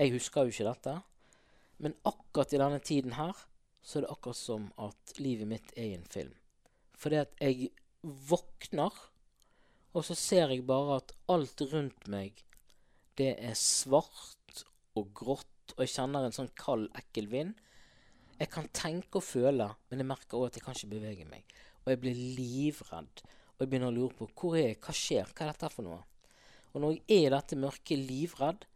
[0.00, 0.98] Jeg husker jo ikke dette.
[1.82, 3.38] Men akkurat i denne tiden her
[3.82, 6.34] så er det akkurat som at livet mitt er i en film.
[6.98, 8.94] Fordi at jeg våkner,
[9.92, 12.44] og så ser jeg bare at alt rundt meg,
[13.20, 14.64] det er svart
[14.98, 17.58] og grått, og jeg kjenner en sånn kald, ekkel vind.
[18.38, 21.54] Jeg kan tenke og føle, men jeg merker òg at jeg kan ikke bevege meg.
[21.84, 23.22] Og jeg blir livredd.
[23.54, 25.86] Og jeg begynner å lure på hvor er jeg, hva skjer, hva er dette for
[25.86, 26.00] noe?
[26.72, 28.66] Og når jeg er i dette mørket livredd,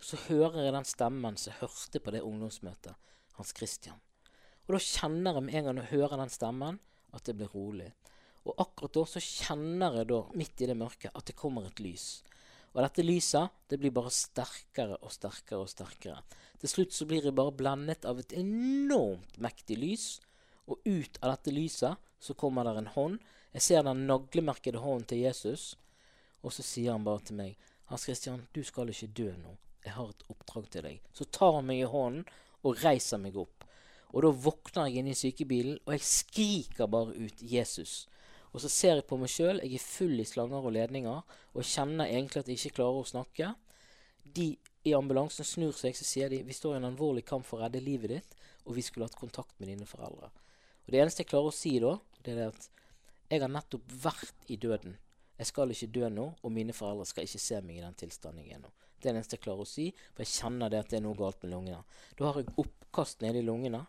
[0.00, 4.00] så hører jeg den stemmen som jeg hørte på det ungdomsmøtet, Hans Christian.
[4.66, 6.80] Og da kjenner jeg med en gang jeg hører den stemmen,
[7.12, 7.90] at det blir rolig.
[8.48, 11.82] Og akkurat da så kjenner jeg da, midt i det mørket, at det kommer et
[11.84, 12.22] lys.
[12.74, 16.20] Og dette lyset det blir bare sterkere og sterkere og sterkere.
[16.60, 20.06] Til slutt så blir det bare blendet av et enormt mektig lys.
[20.70, 23.18] Og ut av dette lyset så kommer der en hånd.
[23.56, 25.72] Jeg ser den naglemerkede hånden til Jesus.
[26.44, 27.56] Og så sier han bare til meg
[27.90, 29.56] Hans Christian, du skal ikke dø nå.
[29.82, 31.00] Jeg har et oppdrag til deg.
[31.16, 32.22] Så tar han meg i hånden
[32.62, 33.64] og reiser meg opp.
[34.14, 38.06] Og da våkner jeg inne i sykebilen, og jeg skriker bare ut 'Jesus'.
[38.50, 41.66] Og så ser jeg på meg sjøl, jeg er full i slanger og ledninger, og
[41.66, 43.52] kjenner egentlig at jeg ikke klarer å snakke.
[44.24, 44.48] De
[44.88, 47.62] i ambulansen snur seg, så sier de 'Vi står i en alvorlig kamp for å
[47.64, 48.34] redde livet ditt',
[48.66, 50.30] og vi skulle hatt kontakt med dine foreldre.
[50.86, 52.68] Og Det eneste jeg klarer å si da, det er at
[53.30, 54.96] jeg har nettopp vært i døden.
[55.38, 58.44] Jeg skal ikke dø nå, og mine foreldre skal ikke se meg i den tilstanden
[58.44, 58.70] jeg er nå.
[59.00, 61.04] Det er det eneste jeg klarer å si, for jeg kjenner det at det er
[61.06, 61.84] noe galt med lungene.
[62.18, 63.86] Da har jeg oppkast nede i lungene.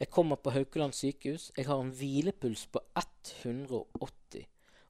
[0.00, 1.50] Jeg kommer på Haukeland sykehus.
[1.58, 4.46] Jeg har en hvilepuls på 180.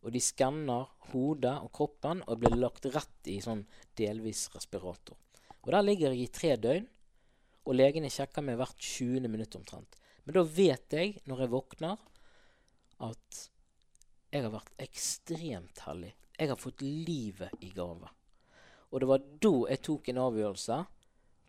[0.07, 3.65] Og de skanner hodet og kroppen og blir lagt rett i sånn
[3.99, 5.19] delvis respirator.
[5.67, 6.87] Og Der ligger jeg i tre døgn,
[7.67, 9.27] og legene sjekker meg hvert 20.
[9.27, 9.99] minutt omtrent.
[10.25, 12.07] Men da vet jeg, når jeg våkner,
[13.03, 13.43] at
[14.31, 16.15] jeg har vært ekstremt heldig.
[16.39, 18.15] Jeg har fått livet i gave.
[18.95, 20.83] Og det var da jeg tok en avgjørelse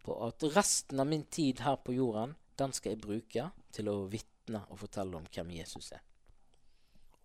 [0.01, 3.99] på at resten av min tid her på jorden den skal jeg bruke til å
[4.11, 6.01] vitne og fortelle om hvem Jesus er.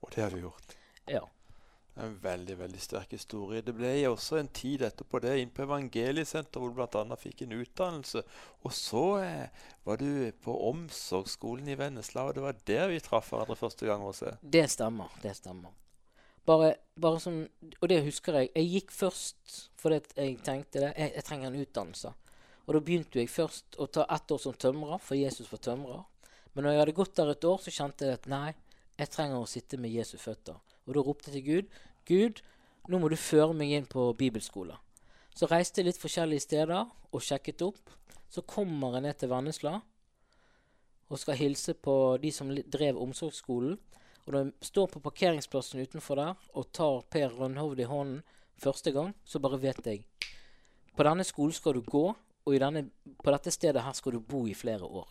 [0.05, 0.77] Og det har du gjort.
[1.11, 1.25] Ja.
[1.97, 3.63] En veldig veldig sterk historie.
[3.65, 7.17] Det ble også en tid etterpå det inn på Evangeliesenteret hvor du bl.a.
[7.17, 8.21] fikk en utdannelse.
[8.69, 13.33] Og så eh, var du på omsorgsskolen i Vennesla, og det var der vi traff
[13.33, 14.05] hverandre første gang.
[14.05, 14.37] Også.
[14.43, 15.17] Det stemmer.
[15.23, 15.73] Det stemmer.
[16.47, 17.41] Bare, bare som,
[17.81, 18.53] Og det husker jeg.
[18.55, 20.93] Jeg gikk først fordi jeg tenkte det.
[20.99, 22.13] Jeg, jeg trenger en utdannelse.
[22.67, 26.05] Og da begynte jeg først å ta ett år som tømrer, for Jesus var tømrer.
[26.55, 28.55] Men når jeg hadde gått der et år, så kjente jeg at nei,
[28.97, 30.57] jeg trenger å sitte med Jesu føtter.
[30.87, 31.77] Og da ropte jeg til Gud
[32.07, 32.43] Gud,
[32.87, 34.77] nå må du føre meg inn på bibelskole.
[35.35, 37.91] Så reiste jeg litt forskjellige steder og sjekket opp.
[38.31, 39.81] Så kommer jeg ned til Vennesla
[41.07, 43.77] og skal hilse på de som drev omsorgsskolen.
[44.27, 48.23] Og når jeg står på parkeringsplassen utenfor der og tar Per Rønhovd i hånden
[48.63, 50.07] første gang, så bare vet jeg
[50.97, 52.07] På denne skolen skal du gå,
[52.47, 52.87] og denne,
[53.23, 55.11] på dette stedet her skal du bo i flere år.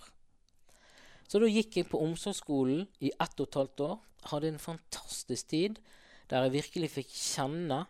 [1.28, 3.96] Så da gikk jeg på omsorgsskolen i ett og et halvt år.
[4.32, 5.80] Hadde en fantastisk tid
[6.30, 7.84] der jeg virkelig fikk kjenne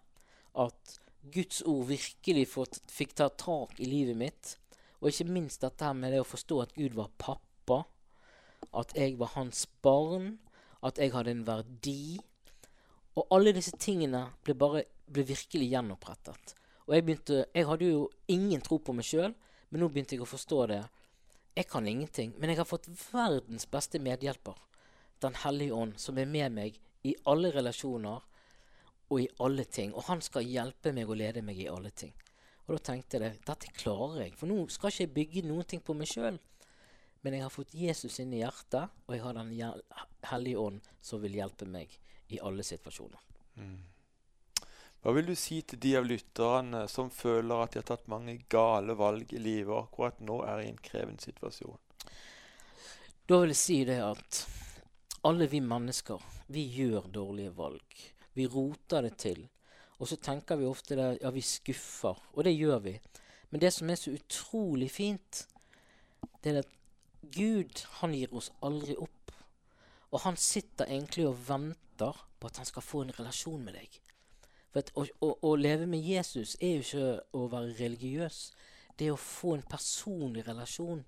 [0.60, 0.96] at
[1.32, 2.46] Guds ord virkelig
[2.92, 4.56] fikk ta tak i livet mitt.
[5.02, 7.84] Og ikke minst dette med det å forstå at Gud var pappa.
[8.76, 10.38] At jeg var hans barn.
[10.86, 12.18] At jeg hadde en verdi.
[13.16, 16.56] Og alle disse tingene ble, bare, ble virkelig gjenopprettet.
[16.86, 19.34] Og jeg, begynte, jeg hadde jo ingen tro på meg sjøl,
[19.70, 20.84] men nå begynte jeg å forstå det.
[21.56, 24.58] Jeg kan ingenting, men jeg har fått verdens beste medhjelper.
[25.24, 28.26] Den hellige ånd, som er med meg i alle relasjoner
[29.10, 29.94] og i alle ting.
[29.96, 32.14] Og han skal hjelpe meg og lede meg i alle ting.
[32.66, 35.82] Og da tenkte jeg dette klarer jeg, for nå skal ikke jeg bygge noen ting
[35.86, 36.40] på meg sjøl.
[37.26, 39.54] Men jeg har fått Jesus inn i hjertet, og jeg har Den
[40.30, 41.90] hellige ånd som vil hjelpe meg
[42.30, 43.22] i alle situasjoner.
[43.56, 43.78] Mm.
[45.06, 48.40] Hva vil du si til de av lytterne som føler at de har tatt mange
[48.50, 51.78] gale valg i livet, og akkurat nå er i en krevende situasjon?
[53.30, 54.40] Da vil jeg si det at
[55.30, 58.00] alle vi mennesker, vi gjør dårlige valg.
[58.34, 59.44] Vi roter det til.
[60.02, 62.26] Og så tenker vi ofte det, ja, vi skuffer.
[62.34, 62.96] Og det gjør vi.
[63.54, 65.44] Men det som er så utrolig fint,
[66.42, 66.74] det er at
[67.30, 69.38] Gud, han gir oss aldri opp.
[70.10, 74.02] Og han sitter egentlig og venter på at han skal få en relasjon med deg.
[74.76, 78.40] At, å, å, å, leve med Jesus er jo ikke å være religiøs.
[79.00, 81.04] det er å få en personlig relasjon.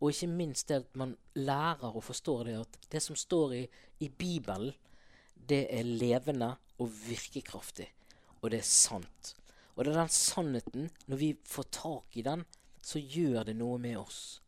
[0.00, 3.62] Og ikke minst det at man lærer og forstår det at det som står i,
[4.04, 4.72] i Bibelen,
[5.34, 7.88] det er levende og virkekraftig.
[8.40, 9.34] Og det er sant.
[9.74, 12.44] Og det er den sannheten, når vi får tak i den,
[12.84, 14.40] så gjør det noe med oss.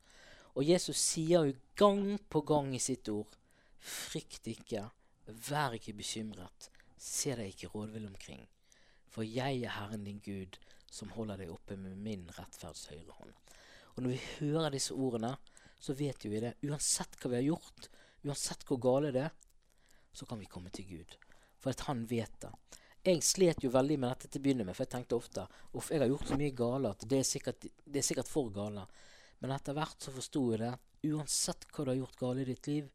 [0.57, 3.37] Og Jesus sier jo gang på gang i sitt ord
[3.87, 4.81] Frykt ikke,
[5.47, 8.47] vær ikke bekymret, se deg ikke rådvill omkring.
[9.13, 10.59] For jeg er Herren din Gud,
[10.93, 13.35] som holder deg oppe med min rettferds høyre hånd.
[13.97, 15.35] Og når vi hører disse ordene,
[15.81, 16.57] så vet jo vi det.
[16.67, 17.89] Uansett hva vi har gjort,
[18.27, 19.35] uansett hvor gale det er,
[20.17, 21.17] så kan vi komme til Gud.
[21.61, 22.53] For at han vet det.
[23.07, 25.45] Jeg slet jo veldig med dette til å begynne med, for jeg tenkte ofte
[25.79, 28.51] Uff, jeg har gjort så mye gale at det er sikkert, det er sikkert for
[28.55, 28.83] gale.
[29.39, 30.73] Men etter hvert så forsto jeg det.
[31.13, 32.89] Uansett hva du har gjort gale i ditt liv,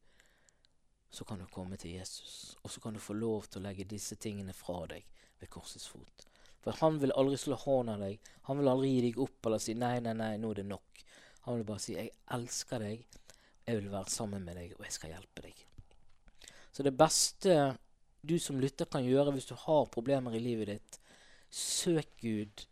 [1.11, 2.57] så kan du komme til Jesus.
[2.63, 5.03] Og så kan du få lov til å legge disse tingene fra deg
[5.41, 6.27] ved korsets fot.
[6.63, 8.31] For han vil aldri slå hånden av deg.
[8.47, 11.03] Han vil aldri gi deg opp eller si 'nei, nei, nei, nå er det nok'.
[11.47, 13.05] Han vil bare si 'jeg elsker deg,
[13.67, 15.65] jeg vil være sammen med deg, og jeg skal hjelpe deg'.
[16.71, 17.77] Så det beste
[18.21, 20.99] du som lytter kan gjøre hvis du har problemer i livet ditt,
[21.49, 22.67] søk Gud.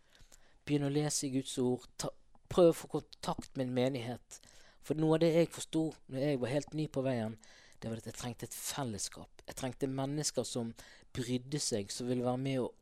[0.65, 1.87] Begynn å lese i Guds ord.
[1.97, 2.09] Ta,
[2.49, 4.39] prøv å få kontakt med en menighet.
[4.85, 7.35] For noe av det jeg forsto når jeg var helt ny på veien,
[7.79, 9.43] det var at jeg trengte et fellesskap.
[9.47, 10.73] Jeg trengte mennesker som
[11.15, 12.73] brydde seg, som ville være med og,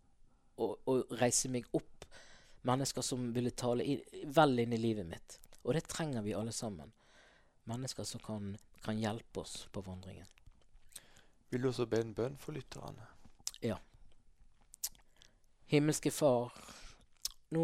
[0.57, 2.07] og, og reise meg opp.
[2.67, 3.99] Mennesker som ville tale i,
[4.33, 5.37] vel inn i livet mitt.
[5.63, 6.89] Og det trenger vi alle sammen.
[7.69, 10.27] Mennesker som kan, kan hjelpe oss på vandringen.
[11.51, 13.05] Vil du også be en bønn for lytterne?
[13.63, 13.77] Ja.
[15.71, 16.55] Himmelske Far,
[17.55, 17.63] nå,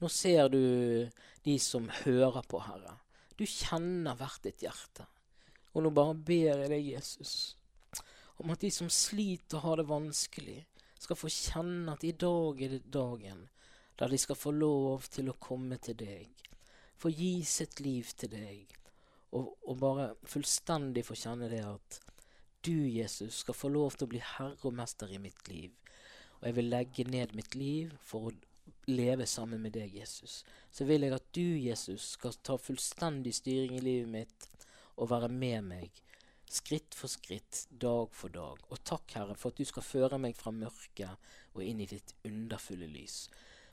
[0.00, 0.60] nå ser du
[1.44, 2.98] de som hører på, Herre.
[3.36, 5.06] Du kjenner hvert ditt hjerte.
[5.72, 7.56] Og nå bare ber jeg deg, Jesus,
[8.42, 10.60] om at de som sliter og har det vanskelig,
[11.02, 13.48] skal få kjenne at i dag er det dagen
[13.98, 16.30] der de skal få lov til å komme til deg,
[16.98, 18.76] få gi sitt liv til deg,
[19.32, 21.98] og, og bare fullstendig få kjenne det at
[22.62, 25.72] du, Jesus, skal få lov til å bli herre og mester i mitt liv.
[26.38, 28.34] Og jeg vil legge ned mitt liv for å
[28.90, 30.42] leve sammen med deg, Jesus.
[30.70, 34.48] Så vil jeg at du, Jesus, skal ta fullstendig styring i livet mitt
[35.02, 36.02] og være med meg
[36.52, 38.60] skritt for skritt, dag for dag.
[38.68, 42.12] Og takk, Herre, for at du skal føre meg fra mørket og inn i ditt
[42.28, 43.24] underfulle lys.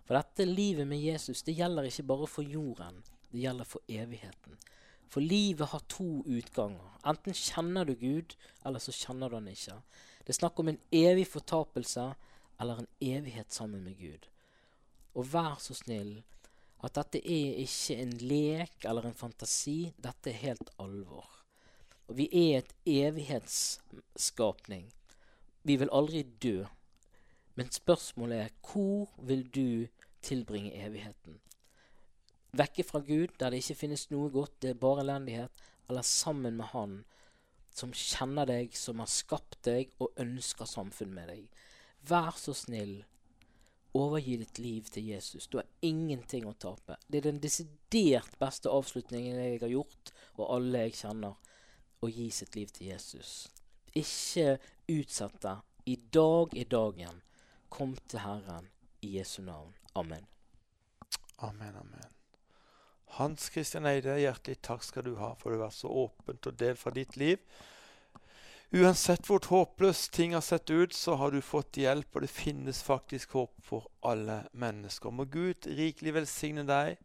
[0.08, 4.56] For dette livet med Jesus, det gjelder ikke bare for jorden, det gjelder for evigheten.
[5.10, 6.96] For livet har to utganger.
[7.10, 9.80] Enten kjenner du Gud, eller så kjenner du han ikke.
[10.24, 12.12] Det er snakk om en evig fortapelse
[12.62, 14.28] eller en evighet sammen med Gud.
[15.18, 16.20] Og vær så snill
[16.84, 19.94] at dette er ikke en lek eller en fantasi.
[20.00, 21.28] Dette er helt alvor.
[22.08, 24.88] Og vi er et evighetsskapning.
[25.64, 26.64] Vi vil aldri dø.
[27.56, 29.88] Men spørsmålet er hvor vil du
[30.24, 31.40] tilbringe evigheten?
[32.56, 35.52] Vekke fra Gud, der det ikke finnes noe godt, det er bare elendighet,
[35.90, 37.04] eller sammen med Han
[37.76, 41.46] som kjenner deg, som har skapt deg og ønsker samfunn med deg.
[42.10, 43.04] Vær så snill,
[43.98, 45.48] overgi ditt liv til Jesus.
[45.48, 46.98] Du har ingenting å tape.
[47.08, 51.40] Det er den desidert beste avslutningen jeg har gjort, og alle jeg kjenner,
[52.00, 53.50] å gi sitt liv til Jesus.
[53.98, 55.58] Ikke utsett det.
[55.90, 57.24] I dag er dagen.
[57.70, 58.70] Kom til Herren
[59.02, 59.74] i Jesu navn.
[60.00, 60.26] Amen.
[61.44, 62.16] Amen, amen.
[63.18, 66.80] Hans Christian Eide, hjertelig takk skal du ha for å være så åpent og delt
[66.80, 67.42] fra ditt liv.
[68.70, 72.84] Uansett hvor håpløst ting har sett ut, så har du fått hjelp, og det finnes
[72.86, 75.10] faktisk håp for alle mennesker.
[75.10, 77.00] Må Gud rikelig velsigne deg,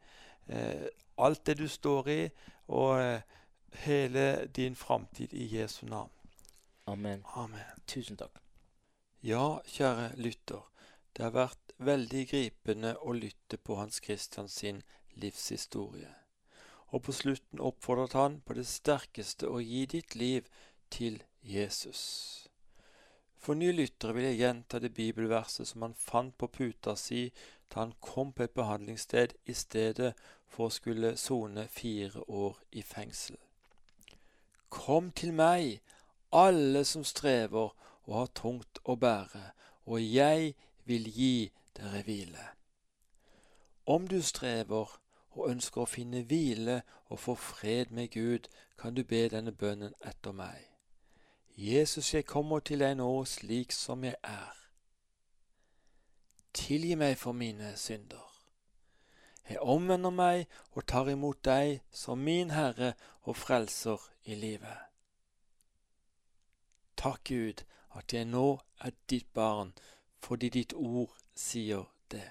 [0.53, 0.85] eh,
[1.17, 2.21] alt det du står i,
[2.69, 3.41] og eh,
[3.87, 6.13] hele din framtid i Jesu navn.
[6.87, 7.25] Amen.
[7.33, 7.81] Amen.
[7.89, 8.45] Tusen takk.
[9.25, 10.69] Ja, kjære lytter.
[11.17, 14.83] Det har vært veldig gripende å lytte på Hans Christian sin
[15.17, 16.13] livshistorie.
[16.93, 20.51] Og på slutten oppfordret han på det sterkeste å gi ditt liv
[20.93, 22.49] til Jesus.
[23.37, 27.27] For nye lyttere vil jeg gjenta det bibelverset som han fant på puta si
[27.73, 30.15] da han kom på et behandlingssted i stedet
[30.49, 33.37] for å skulle sone fire år i fengsel.
[34.73, 35.81] Kom til meg,
[36.33, 37.75] alle som strever
[38.07, 39.47] og har tungt å bære,
[39.87, 40.55] og jeg
[40.89, 42.47] vil gi dere hvile.
[43.87, 44.99] Om du strever
[45.35, 49.93] og ønsker å finne hvile og få fred med Gud, kan du be denne bønnen
[50.01, 50.74] etter meg.
[51.57, 54.55] Jesus, jeg kommer til deg nå slik som jeg er.
[56.55, 58.25] Tilgi meg for mine synder.
[59.49, 64.83] Jeg omvender meg og tar imot deg som min Herre og Frelser i livet.
[66.97, 69.75] Takk, Gud, at jeg nå er ditt barn,
[70.19, 72.31] fordi ditt ord sier det.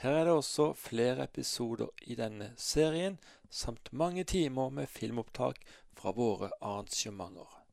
[0.02, 3.18] Her er det også flere episoder i denne serien,
[3.50, 5.58] samt mange timer med filmopptak
[5.94, 7.63] fra våre arrangementer.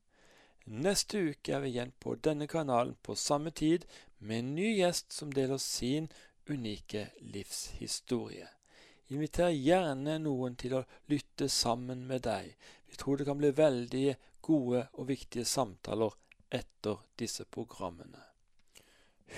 [0.64, 3.84] Neste uke er vi igjen på denne kanalen på samme tid
[4.18, 6.06] med en ny gjest som deler sin
[6.46, 8.46] unike livshistorie.
[9.10, 12.54] Inviter gjerne noen til å lytte sammen med deg.
[12.86, 16.14] Vi tror det kan bli veldig gode og viktige samtaler
[16.48, 18.22] etter disse programmene.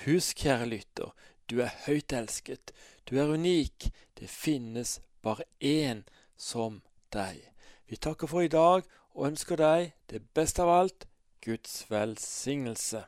[0.05, 1.09] Husk, kjære lytter,
[1.49, 2.71] du er høyt elsket,
[3.09, 6.05] du er unik, det finnes bare én
[6.37, 6.81] som
[7.13, 7.41] deg.
[7.89, 11.07] Vi takker for i dag og ønsker deg det beste av alt
[11.45, 13.07] Guds velsignelse.